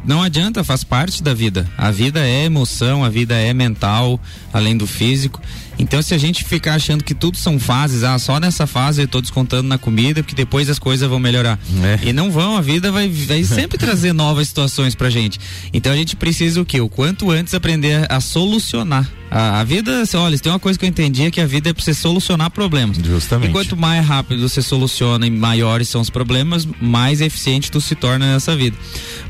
não 0.05 0.23
adianta, 0.23 0.65
faz 0.65 0.83
parte 0.83 1.23
da 1.23 1.33
vida. 1.33 1.69
A 1.77 1.91
vida 1.91 2.21
é 2.21 2.45
emoção, 2.45 3.05
a 3.05 3.09
vida 3.09 3.35
é 3.35 3.53
mental, 3.55 4.21
além 4.53 4.77
do 4.77 4.87
físico. 4.87 5.41
Então, 5.79 6.03
se 6.03 6.15
a 6.15 6.19
gente 6.19 6.45
ficar 6.45 6.75
achando 6.75 7.03
que 7.03 7.15
tudo 7.15 7.37
são 7.37 7.59
fases, 7.59 8.03
ah, 8.03 8.19
só 8.19 8.39
nessa 8.39 8.67
fase 8.67 9.03
eu 9.03 9.09
tô 9.09 9.21
descontando 9.21 9.69
na 9.69 9.79
comida, 9.79 10.23
porque 10.23 10.35
depois 10.35 10.69
as 10.69 10.79
coisas 10.79 11.09
vão 11.09 11.19
melhorar. 11.19 11.59
É. 11.83 12.09
E 12.09 12.13
não 12.13 12.31
vão, 12.31 12.57
a 12.57 12.61
vida 12.61 12.91
vai, 12.91 13.09
vai 13.09 13.43
sempre 13.45 13.79
trazer 13.79 14.13
novas 14.13 14.49
situações 14.49 14.95
pra 14.95 15.09
gente. 15.09 15.41
Então 15.73 15.93
a 15.93 15.97
gente 15.97 16.17
precisa 16.17 16.61
o 16.61 16.65
quê? 16.65 16.81
O 16.81 16.89
quanto 16.89 17.31
antes 17.31 17.55
aprender 17.55 18.07
a 18.11 18.21
solucionar 18.21 19.22
a, 19.35 19.61
a 19.61 19.65
vida, 19.65 20.05
olha, 20.15 20.39
tem 20.39 20.53
uma 20.53 20.59
coisa 20.59 20.79
que 20.79 20.85
eu 20.85 20.89
entendi 20.89 21.25
é 21.25 21.31
que 21.31 21.41
a 21.41 21.47
vida 21.47 21.71
é 21.71 21.73
para 21.73 21.83
você 21.83 21.95
solucionar 21.95 22.51
problemas. 22.51 22.99
Justamente. 22.99 23.49
E 23.49 23.53
quanto 23.53 23.75
mais 23.75 24.07
rápido 24.07 24.47
você 24.47 24.61
soluciona 24.61 25.27
e 25.27 25.31
maiores 25.31 25.89
são 25.89 26.03
os 26.03 26.11
problemas, 26.11 26.69
mais 26.79 27.23
eficiente 27.23 27.71
tu 27.71 27.81
se 27.81 27.95
torna 27.95 28.31
nessa 28.31 28.55
vida. 28.55 28.77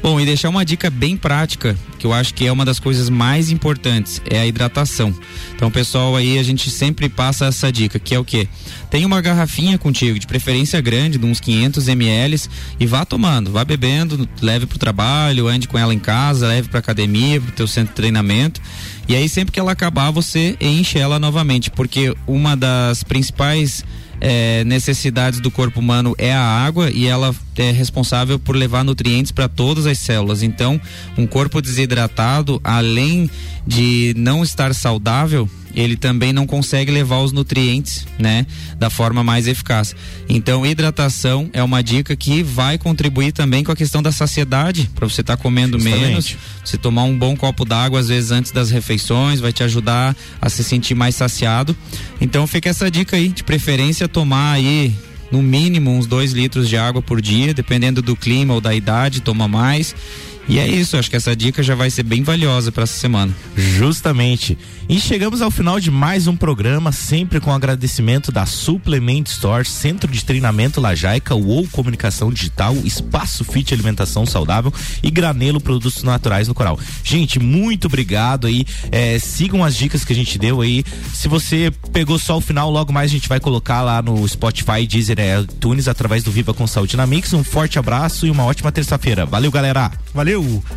Bom, 0.03 0.21
e 0.21 0.25
deixar 0.25 0.49
uma 0.49 0.65
dica 0.65 0.91
bem 0.91 1.17
prática, 1.17 1.79
que 2.01 2.05
eu 2.05 2.13
acho 2.13 2.35
que 2.35 2.45
é 2.45 2.51
uma 2.51 2.65
das 2.65 2.81
coisas 2.81 3.09
mais 3.09 3.53
importantes, 3.53 4.21
é 4.29 4.41
a 4.41 4.47
hidratação. 4.47 5.15
Então, 5.55 5.71
pessoal, 5.71 6.17
aí 6.17 6.37
a 6.37 6.43
gente 6.43 6.69
sempre 6.69 7.09
passa 7.09 7.47
essa 7.47 7.71
dica, 7.71 8.01
que 8.01 8.13
é 8.13 8.19
o 8.19 8.25
quê? 8.25 8.49
Tem 8.93 9.07
uma 9.07 9.23
garrafinha 9.23 9.79
contigo, 9.79 10.19
de 10.19 10.27
preferência 10.27 10.79
grande, 10.79 11.17
de 11.17 11.25
uns 11.25 11.41
500 11.41 11.89
ml, 11.89 12.43
e 12.79 12.85
vá 12.85 13.07
tomando, 13.07 13.51
vá 13.51 13.65
bebendo, 13.65 14.29
leve 14.43 14.67
pro 14.67 14.79
trabalho, 14.79 15.49
ande 15.49 15.67
com 15.67 15.79
ela 15.79 15.95
em 15.95 15.99
casa, 15.99 16.47
leve 16.47 16.69
pra 16.69 16.81
academia, 16.81 17.41
pro 17.41 17.53
teu 17.53 17.67
centro 17.67 17.89
de 17.89 17.97
treinamento. 17.97 18.61
E 19.09 19.17
aí 19.17 19.31
sempre 19.31 19.51
que 19.51 19.59
ela 19.59 19.73
acabar, 19.73 20.11
você 20.11 20.59
enche 20.61 20.99
ela 20.99 21.19
novamente, 21.19 21.71
porque 21.71 22.15
uma 22.27 22.55
das 22.55 23.03
principais 23.03 23.83
é, 24.21 24.63
necessidades 24.65 25.41
do 25.41 25.51
corpo 25.51 25.81
humano 25.81 26.15
é 26.19 26.35
a 26.35 26.45
água 26.45 26.91
e 26.91 27.07
ela 27.07 27.35
é 27.57 27.71
responsável 27.71 28.39
por 28.39 28.55
levar 28.55 28.85
nutrientes 28.85 29.33
para 29.33 29.49
todas 29.49 29.87
as 29.87 29.99
células. 30.01 30.43
Então, 30.43 30.79
um 31.17 31.27
corpo 31.27 31.63
desidratado, 31.63 32.61
além 32.63 33.31
de 33.67 34.13
não 34.19 34.43
estar 34.43 34.75
saudável, 34.75 35.49
ele 35.75 35.97
também 35.97 36.33
não 36.33 36.47
consegue 36.47 36.91
levar 36.91 37.19
os 37.19 37.33
nutrientes, 37.33 38.07
né, 38.19 38.47
da 38.77 38.91
forma 38.91 39.25
mais 39.25 39.47
eficaz. 39.47 39.95
Então, 40.29 40.67
hidratação 40.67 41.51
é 41.53 41.63
uma 41.63 41.83
dica 41.83 42.15
que 42.17 42.43
vai 42.43 42.79
contribuir 42.79 43.33
também 43.33 43.65
com 43.65 43.73
a 43.73 43.77
questão 43.77 44.03
da 44.03 44.13
saciedade, 44.13 44.91
para 44.95 45.09
você 45.09 45.21
estar 45.21 45.37
tá 45.37 45.43
comendo 45.43 45.79
Justamente. 45.79 46.07
menos, 46.07 46.37
você 46.65 46.77
tomar 46.77 47.05
um 47.05 47.17
bom 47.17 47.37
copo 47.37 47.65
d'água 47.65 48.01
às 48.01 48.09
vezes 48.09 48.31
antes 48.31 48.53
das 48.53 48.71
refeições, 48.71 49.41
vai 49.41 49.53
te 49.53 49.63
ajudar 49.63 50.17
a 50.41 50.49
se 50.49 50.63
sentir 50.63 50.95
mais 50.95 51.15
saciado. 51.15 51.77
Então, 52.21 52.47
fica 52.47 52.71
essa 52.71 52.91
dica 52.91 53.17
aí, 53.17 53.29
de 53.29 53.45
preferência 53.45 54.09
tomar 54.09 54.53
aí 54.53 54.95
no 55.31 55.43
mínimo 55.43 55.91
uns 55.91 56.07
dois 56.07 56.33
litros 56.33 56.69
de 56.69 56.77
água 56.77 57.01
por 57.01 57.21
dia, 57.21 57.55
dependendo 57.55 58.03
do 58.03 58.15
clima 58.15 58.53
ou 58.53 58.61
da 58.61 58.75
idade, 58.75 59.23
toma 59.23 59.49
mais 59.49 59.95
e 60.49 60.59
é 60.59 60.67
isso, 60.67 60.97
acho 60.97 61.09
que 61.09 61.17
essa 61.17 61.35
dica 61.35 61.63
já 61.63 61.75
vai 61.75 61.89
ser 61.91 62.03
bem 62.03 62.23
valiosa 62.23 62.73
para 62.73 62.83
essa 62.83 62.99
semana. 62.99 63.35
Justamente. 63.57 64.59
E 64.89 64.99
chegamos 64.99 65.41
ao 65.41 65.51
final 65.51 65.79
de 65.79 65.91
mais 65.91 66.27
um 66.27 66.37
programa, 66.37 66.93
sempre 66.93 67.41
com 67.41 67.53
agradecimento 67.53 68.33
da 68.33 68.45
Suplement 68.45 69.25
Store, 69.27 69.65
Centro 69.65 70.11
de 70.11 70.25
Treinamento 70.25 70.81
Lajaica, 70.81 71.35
ou 71.35 71.67
Comunicação 71.69 72.31
Digital, 72.31 72.77
Espaço 72.85 73.45
Fit 73.45 73.73
Alimentação 73.73 74.27
Saudável 74.27 74.73
e 75.03 75.11
Granelo 75.11 75.61
Produtos 75.61 76.03
Naturais 76.03 76.49
no 76.49 76.55
Coral. 76.55 76.79
Gente, 77.05 77.39
muito 77.39 77.87
obrigado 77.87 78.47
aí. 78.47 78.67
É, 78.91 79.19
sigam 79.19 79.65
as 79.65 79.77
dicas 79.77 80.05
que 80.05 80.13
a 80.13 80.17
gente 80.17 80.39
deu 80.39 80.61
aí. 80.61 80.85
Se 81.15 81.29
você 81.29 81.73
pegou 81.93 82.19
só 82.19 82.37
o 82.37 82.41
final, 82.41 82.71
logo 82.71 82.93
mais 82.93 83.11
a 83.11 83.15
gente 83.15 83.29
vai 83.29 83.41
colocar 83.41 83.83
lá 83.83 84.03
no 84.03 84.27
Spotify, 84.29 84.87
Deezer, 84.87 85.19
é, 85.21 85.41
iTunes, 85.41 85.89
através 85.89 86.23
do 86.23 86.31
Viva 86.31 86.53
com 86.53 86.67
Saúde 86.67 86.97
na 86.97 87.07
Mix. 87.07 87.33
Um 87.33 87.45
forte 87.45 87.79
abraço 87.79 88.27
e 88.27 88.31
uma 88.31 88.45
ótima 88.45 88.73
terça-feira. 88.73 89.25
Valeu, 89.25 89.51
galera. 89.51 89.91
Valeu. 90.13 90.32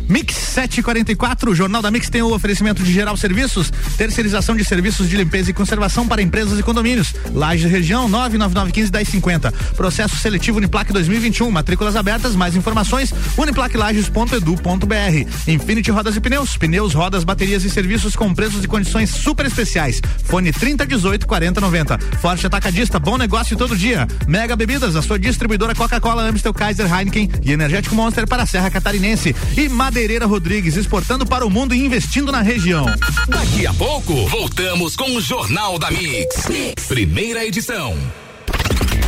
Mix 0.08 0.34
744, 0.34 1.50
o 1.50 1.54
Jornal 1.54 1.80
da 1.80 1.90
Mix 1.90 2.10
tem 2.10 2.20
o 2.20 2.34
oferecimento 2.34 2.82
de 2.82 2.92
geral 2.92 3.16
serviços, 3.16 3.72
terceirização 3.96 4.54
de 4.54 4.64
serviços 4.64 5.08
de 5.08 5.16
limpeza 5.16 5.50
e 5.50 5.54
conservação 5.54 6.06
para 6.06 6.20
empresas 6.20 6.58
e 6.58 6.62
condomínios. 6.62 7.14
Laje 7.32 7.66
região 7.66 8.08
999151050. 8.10 9.52
Processo 9.74 10.16
seletivo 10.16 10.58
Uniplac 10.58 10.92
2021. 10.92 11.50
Matrículas 11.50 11.96
abertas. 11.96 12.34
Mais 12.34 12.54
informações 12.54 13.14
uniplaclages.edu.br. 13.38 15.30
Infinity 15.46 15.90
Rodas 15.90 16.16
e 16.16 16.20
Pneus. 16.20 16.56
Pneus, 16.56 16.92
rodas, 16.92 17.24
baterias 17.24 17.64
e 17.64 17.70
serviços 17.70 18.14
com 18.14 18.34
preços 18.34 18.62
e 18.62 18.68
condições 18.68 19.10
super 19.10 19.46
especiais. 19.46 20.02
Fone 20.24 20.52
3018 20.52 21.26
4090. 21.26 21.98
Forte 22.20 22.46
Atacadista, 22.46 22.98
bom 22.98 23.16
negócio 23.16 23.56
todo 23.56 23.76
dia. 23.76 24.06
Mega 24.26 24.54
Bebidas, 24.54 24.96
a 24.96 25.02
sua 25.02 25.18
distribuidora 25.18 25.74
Coca-Cola, 25.74 26.28
Amstel, 26.28 26.52
Kaiser, 26.52 26.92
Heineken 26.92 27.30
e 27.42 27.52
Energético 27.52 27.94
Monster 27.94 28.26
para 28.26 28.42
a 28.42 28.46
Serra 28.46 28.70
Catarinense 28.70 29.34
e 29.56 29.68
Madeireira 29.68 30.26
Rodrigues 30.26 30.76
exportando 30.76 31.26
para 31.26 31.46
o 31.46 31.50
mundo 31.50 31.74
e 31.74 31.84
investindo 31.84 32.32
na 32.32 32.42
região. 32.42 32.86
Daqui 33.28 33.66
a 33.66 33.74
pouco, 33.74 34.26
voltamos 34.28 34.96
com 34.96 35.16
o 35.16 35.20
Jornal 35.20 35.78
da 35.78 35.90
mix. 35.90 36.46
mix. 36.48 36.84
Primeira 36.86 37.44
edição. 37.44 37.96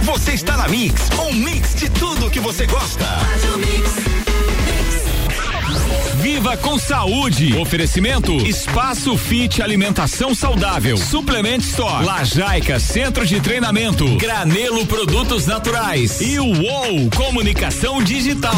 Você 0.03 0.33
está 0.33 0.57
na 0.57 0.69
Mix, 0.69 1.11
um 1.19 1.33
mix 1.33 1.75
de 1.75 1.91
tudo 1.91 2.31
que 2.31 2.41
você 2.41 2.67
gosta. 2.67 3.05
Viva 6.21 6.57
com 6.57 6.79
saúde. 6.79 7.57
Oferecimento 7.57 8.33
Espaço 8.47 9.17
Fit 9.17 9.63
Alimentação 9.63 10.35
Saudável. 10.35 10.97
Suplement 10.97 11.59
Store. 11.59 12.05
Lajaica 12.05 12.81
Centro 12.81 13.27
de 13.27 13.41
Treinamento. 13.41 14.17
Granelo 14.17 14.87
Produtos 14.87 15.47
Naturais. 15.47 16.21
E 16.21 16.39
o 16.39 16.47
UOL 16.47 17.11
Comunicação 17.15 18.03
Digital. 18.03 18.57